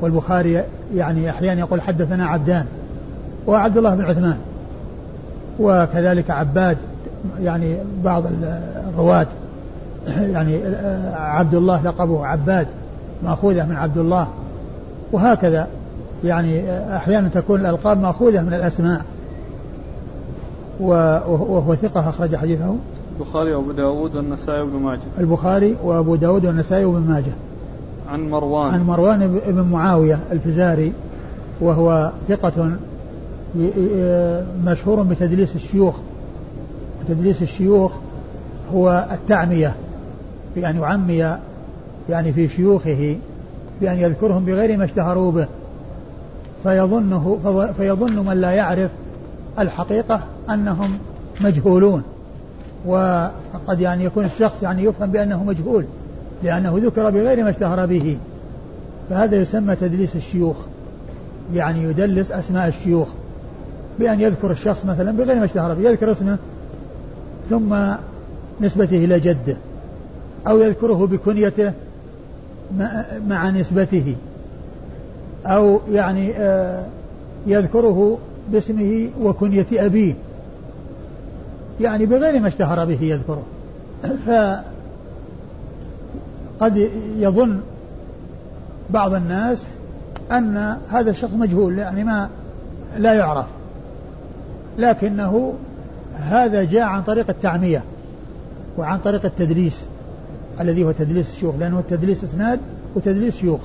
والبخاري 0.01 0.62
يعني 0.94 1.30
أحيانا 1.30 1.61
يقول 1.61 1.80
حدثنا 1.80 2.26
عبدان 2.26 2.64
وعبد 3.46 3.76
الله 3.76 3.94
بن 3.94 4.05
عثمان 4.05 4.36
وكذلك 5.61 6.30
عباد 6.30 6.76
يعني 7.42 7.76
بعض 8.05 8.24
الرواة 8.88 9.26
يعني 10.07 10.61
عبد 11.14 11.55
الله 11.55 11.82
لقبه 11.82 12.26
عباد 12.26 12.66
مأخوذة 13.22 13.66
من 13.66 13.76
عبد 13.76 13.99
الله 13.99 14.28
وهكذا 15.12 15.66
يعني 16.24 16.62
أحيانا 16.96 17.28
تكون 17.28 17.61
الألقاب 17.61 18.03
مأخوذة 18.03 18.42
من 18.42 18.55
الأسماء 18.55 19.03
وهو 20.80 21.74
ثقة 21.74 22.09
أخرج 22.09 22.36
حديثه. 22.36 22.74
البخاري 23.21 23.55
وأبو 23.55 23.73
داود 23.73 24.16
والنسائي 24.16 24.61
وابن 24.61 24.77
ماجه. 24.77 25.01
البخاري 25.19 25.77
وأبو 25.85 26.16
داود 26.16 26.47
والنسائي 26.47 26.85
وابن 26.85 27.09
ماجه. 27.09 27.33
عن 28.09 28.31
مروان. 28.31 28.75
عن 28.75 28.87
مروان 28.87 29.41
بن 29.47 29.62
معاوية 29.62 30.19
الفزاري 30.33 30.93
وهو 31.61 32.12
ثقة 32.29 32.73
مشهور 34.64 35.03
بتدليس 35.03 35.57
الشيوخ. 35.57 35.95
تدليس 37.09 37.43
الشيوخ 37.43 37.93
هو 38.75 39.09
التعمية 39.12 39.75
بأن 40.57 40.77
يعمي 40.77 41.37
يعني 42.09 42.33
في 42.33 42.49
شيوخه 42.49 43.16
بأن 43.81 43.99
يذكرهم 43.99 44.45
بغير 44.45 44.79
ما 44.79 44.85
اشتهروا 44.85 45.33
به. 45.33 45.47
فيظنه 46.62 47.39
فيظن 47.77 48.27
من 48.27 48.41
لا 48.41 48.51
يعرف 48.51 48.91
الحقيقة 49.59 50.21
أنهم 50.51 50.99
مجهولون. 51.41 52.03
وقد 52.87 53.81
يعني 53.81 54.05
يكون 54.05 54.24
الشخص 54.24 54.62
يعني 54.62 54.85
يفهم 54.85 55.11
بأنه 55.11 55.45
مجهول 55.45 55.85
لأنه 56.43 56.79
ذكر 56.79 57.11
بغير 57.11 57.45
ما 57.45 57.51
اشتهر 57.51 57.87
به. 57.87 58.18
فهذا 59.11 59.37
يسمى 59.37 59.76
تدليس 59.76 60.16
الشيوخ 60.16 60.57
يعني 61.55 61.83
يدلس 61.83 62.33
أسماء 62.33 62.68
الشيوخ 62.68 63.09
بأن 63.99 64.20
يذكر 64.20 64.51
الشخص 64.51 64.85
مثلا 64.85 65.11
بغير 65.11 65.37
ما 65.37 65.45
اشتهر 65.45 65.74
به 65.74 65.91
يذكر 65.91 66.11
اسمه 66.11 66.37
ثم 67.51 67.76
نسبته 68.61 69.05
إلى 69.05 69.20
جده 69.20 69.57
أو 70.47 70.59
يذكره 70.59 71.07
بكنيته 71.07 71.72
مع 73.29 73.51
نسبته 73.51 74.16
أو 75.47 75.81
يعني 75.93 76.33
آه، 76.37 76.85
يذكره 77.47 78.18
باسمه 78.53 79.09
وكنية 79.22 79.66
أبيه. 79.72 80.14
يعني 81.81 82.07
بغير 82.07 82.41
ما 82.41 82.49
اشتهر 82.49 82.85
به 82.85 83.03
يذكره. 83.03 83.43
فقد 86.61 86.89
يظن 87.18 87.61
بعض 88.91 89.14
الناس 89.14 89.64
أن 90.33 90.76
هذا 90.91 91.11
الشخص 91.11 91.33
مجهول 91.33 91.79
يعني 91.79 92.05
ما 92.05 92.29
لا 92.99 93.14
يعرف. 93.14 93.47
لكنه 94.79 95.55
هذا 96.14 96.64
جاء 96.64 96.83
عن 96.83 97.03
طريق 97.03 97.31
التعمية 97.31 97.83
وعن 98.79 98.99
طريق 98.99 99.24
التدليس 99.24 99.85
الذي 100.61 100.85
هو 100.85 100.93
تدليس 100.93 101.31
الشيوخ 101.31 101.55
لأنه 101.61 101.79
التدليس 101.79 102.24
إسناد 102.24 102.61
وتدليس 102.95 103.37
شيوخ. 103.37 103.61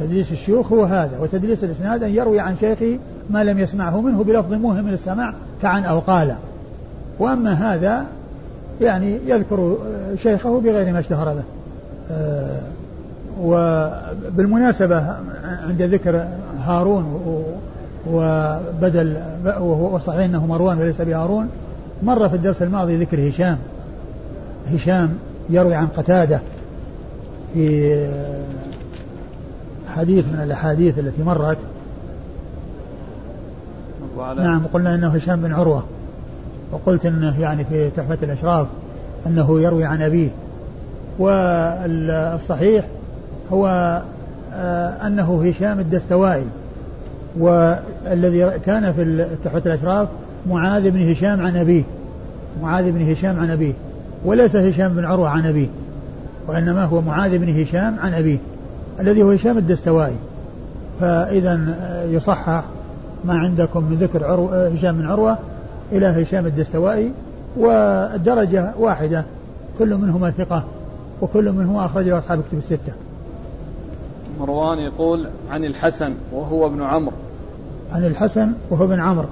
تدليس 0.00 0.32
الشيوخ 0.32 0.72
هو 0.72 0.84
هذا 0.84 1.18
وتدليس 1.18 1.64
الإسناد 1.64 2.02
أن 2.02 2.14
يروي 2.14 2.40
عن 2.40 2.56
شيخه 2.60 2.98
ما 3.30 3.44
لم 3.44 3.58
يسمعه 3.58 4.00
منه 4.00 4.24
بلفظ 4.24 4.52
موهم 4.52 4.84
من 4.84 4.92
السماع 4.92 5.34
كعن 5.62 5.84
أو 5.84 5.98
قال. 5.98 6.36
وأما 7.18 7.52
هذا 7.52 8.04
يعني 8.80 9.18
يذكر 9.26 9.76
شيخه 10.16 10.60
بغير 10.60 10.92
ما 10.92 10.98
اشتهر 10.98 11.34
به. 11.34 11.42
وبالمناسبة 13.40 15.16
عند 15.68 15.82
ذكر 15.82 16.28
هارون 16.64 17.20
وبدل 18.12 19.16
وهو 19.44 19.98
صحيح 19.98 20.24
أنه 20.24 20.46
مروان 20.46 20.78
وليس 20.78 21.00
بهارون 21.00 21.48
مر 22.02 22.28
في 22.28 22.36
الدرس 22.36 22.62
الماضي 22.62 22.96
ذكر 22.96 23.28
هشام. 23.28 23.58
هشام 24.74 25.12
يروي 25.50 25.74
عن 25.74 25.86
قتادة 25.86 26.40
في 27.54 28.06
حديث 29.94 30.24
من 30.24 30.40
الأحاديث 30.44 30.98
التي 30.98 31.22
مرت. 31.22 31.58
نعم 34.36 34.62
قلنا 34.72 34.94
إنه 34.94 35.08
هشام 35.08 35.40
بن 35.40 35.52
عروة. 35.52 35.84
وقلت 36.72 37.06
إنه 37.06 37.40
يعني 37.40 37.64
في 37.64 37.90
تحفة 37.90 38.18
الأشراف 38.22 38.66
أنه 39.26 39.60
يروي 39.60 39.84
عن 39.84 40.02
أبيه. 40.02 40.28
والصحيح 41.18 42.84
هو 43.52 43.66
آه، 44.54 45.06
أنه 45.06 45.44
هشام 45.48 45.80
الدستوائي 45.80 46.46
والذي 47.38 48.50
كان 48.66 48.92
في 48.92 49.26
تحفة 49.44 49.62
الأشراف 49.66 50.08
معاذ 50.50 50.90
بن 50.90 51.10
هشام 51.10 51.46
عن 51.46 51.56
أبيه. 51.56 51.82
معاذ 52.62 52.92
بن 52.92 53.10
هشام 53.10 53.40
عن 53.40 53.50
أبيه. 53.50 53.72
وليس 54.24 54.56
هشام 54.56 54.94
بن 54.94 55.04
عروة 55.04 55.28
عن 55.28 55.46
أبيه 55.46 55.68
وإنما 56.48 56.84
هو 56.84 57.00
معاذ 57.00 57.38
بن 57.38 57.60
هشام 57.62 57.96
عن 58.00 58.14
أبيه 58.14 58.38
الذي 59.00 59.22
هو 59.22 59.30
هشام 59.30 59.58
الدستوائي. 59.58 60.16
فإذا 61.00 61.60
يصحح 62.10 62.64
ما 63.24 63.34
عندكم 63.34 63.84
من 63.84 63.96
ذكر 63.96 64.24
عروة 64.24 64.68
هشام 64.68 64.96
بن 64.96 65.06
عروة 65.06 65.38
إلى 65.92 66.06
هشام 66.06 66.46
الدستوائي 66.46 67.10
والدرجة 67.56 68.72
واحدة 68.78 69.24
كل 69.78 69.96
منهما 69.96 70.30
ثقة 70.30 70.64
وكل 71.22 71.52
منهما 71.52 71.84
أخرج 71.84 72.08
له 72.08 72.18
أصحاب 72.18 72.42
كتب 72.48 72.58
الستة. 72.58 72.92
مروان 74.40 74.78
يقول 74.78 75.26
عن 75.50 75.64
الحسن 75.64 76.14
وهو 76.32 76.66
ابن 76.66 76.82
عمرو. 76.82 77.12
عن 77.92 78.04
الحسن 78.04 78.52
وهو 78.70 78.84
ابن 78.84 79.00
عمرو. 79.00 79.28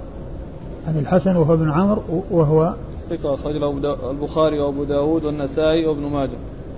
عن 0.88 0.98
الحسن 0.98 1.36
وهو 1.36 1.54
ابن 1.54 1.70
عمرو 1.70 2.02
وهو 2.30 2.74
ثقة 3.10 3.34
أخرج 3.34 3.56
له 3.56 3.96
البخاري 4.10 4.60
وأبو 4.60 4.84
داود 4.84 5.24
والنسائي 5.24 5.86
وابن 5.86 6.02
ماجه. 6.02 6.36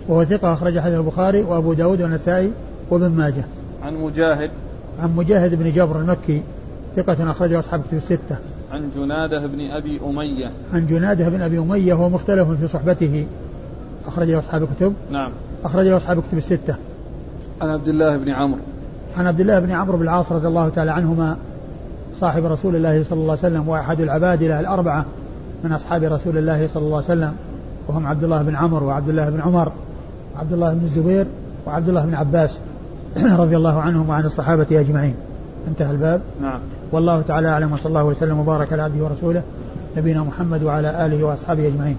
وهو 0.08 0.24
ثقة 0.24 0.52
أخرج 0.52 0.78
حديث 0.78 0.98
البخاري 0.98 1.42
وأبو 1.42 1.72
داود 1.72 2.02
والنسائي 2.02 2.50
وابن 2.90 3.10
ماجه. 3.10 3.44
عن 3.82 3.94
مجاهد. 3.94 4.50
عن 5.02 5.16
مجاهد 5.16 5.54
بن 5.54 5.72
جبر 5.72 5.96
المكي 5.96 6.42
ثقة 6.96 7.30
أخرجه 7.30 7.58
أصحاب 7.58 7.82
كتب 7.88 7.96
الستة. 7.96 8.36
عن 8.76 8.90
جنادة 8.96 9.46
بن 9.46 9.60
أبي 9.70 10.00
أمية. 10.06 10.50
عن 10.72 10.86
جنادة 10.86 11.28
بن 11.28 11.42
أبي 11.42 11.58
أمية 11.58 11.94
وهو 11.94 12.08
مختلف 12.08 12.50
في 12.50 12.68
صحبته. 12.68 13.26
أخرج 14.06 14.30
له 14.30 14.38
أصحاب 14.38 14.62
الكتب. 14.62 14.92
نعم. 15.10 15.30
أخرج 15.64 15.86
له 15.86 15.96
أصحاب 15.96 16.18
الكتب 16.18 16.38
الستة. 16.38 16.74
عن 17.60 17.68
عبد 17.68 17.88
الله 17.88 18.16
بن 18.16 18.28
عمرو. 18.28 18.60
عن 19.16 19.26
عبد 19.26 19.40
الله 19.40 19.60
بن 19.60 19.72
عمرو 19.72 19.96
بن 19.96 20.02
العاص 20.02 20.32
رضي 20.32 20.48
الله 20.48 20.68
تعالى 20.68 20.90
عنهما 20.90 21.36
صاحب 22.20 22.44
رسول 22.44 22.76
الله 22.76 23.02
صلى 23.02 23.18
الله 23.18 23.38
عليه 23.42 23.54
وسلم 23.54 23.68
وأحد 23.68 24.00
العبادلة 24.00 24.60
الأربعة 24.60 25.04
من 25.64 25.72
أصحاب 25.72 26.02
رسول 26.02 26.38
الله 26.38 26.66
صلى 26.66 26.82
الله 26.82 26.96
عليه 26.96 27.06
وسلم. 27.06 27.34
وهم 27.88 28.06
عبد 28.06 28.24
الله 28.24 28.42
بن 28.42 28.56
عمرو 28.56 28.86
وعبد 28.86 29.08
الله 29.08 29.30
بن 29.30 29.40
عمر 29.40 29.72
وعبد 30.36 30.52
الله 30.52 30.74
بن 30.74 30.84
الزبير 30.84 31.26
وعبد 31.66 31.88
الله 31.88 32.06
بن 32.06 32.14
عباس 32.14 32.58
رضي 33.16 33.56
الله 33.56 33.80
عنهم 33.80 34.08
وعن 34.08 34.24
الصحابة 34.24 34.80
أجمعين. 34.80 35.14
انتهى 35.68 35.90
الباب. 35.90 36.20
نعم. 36.42 36.60
والله 36.92 37.22
تعالى 37.22 37.48
أعلم 37.48 37.72
وصلى 37.72 37.86
الله 37.86 38.04
وسلم 38.04 38.38
وبارك 38.38 38.72
على 38.72 38.82
عبده 38.82 39.04
ورسوله 39.04 39.42
نبينا 39.96 40.22
محمد 40.22 40.62
وعلى 40.62 41.06
آله 41.06 41.24
وأصحابه 41.24 41.66
أجمعين. 41.66 41.96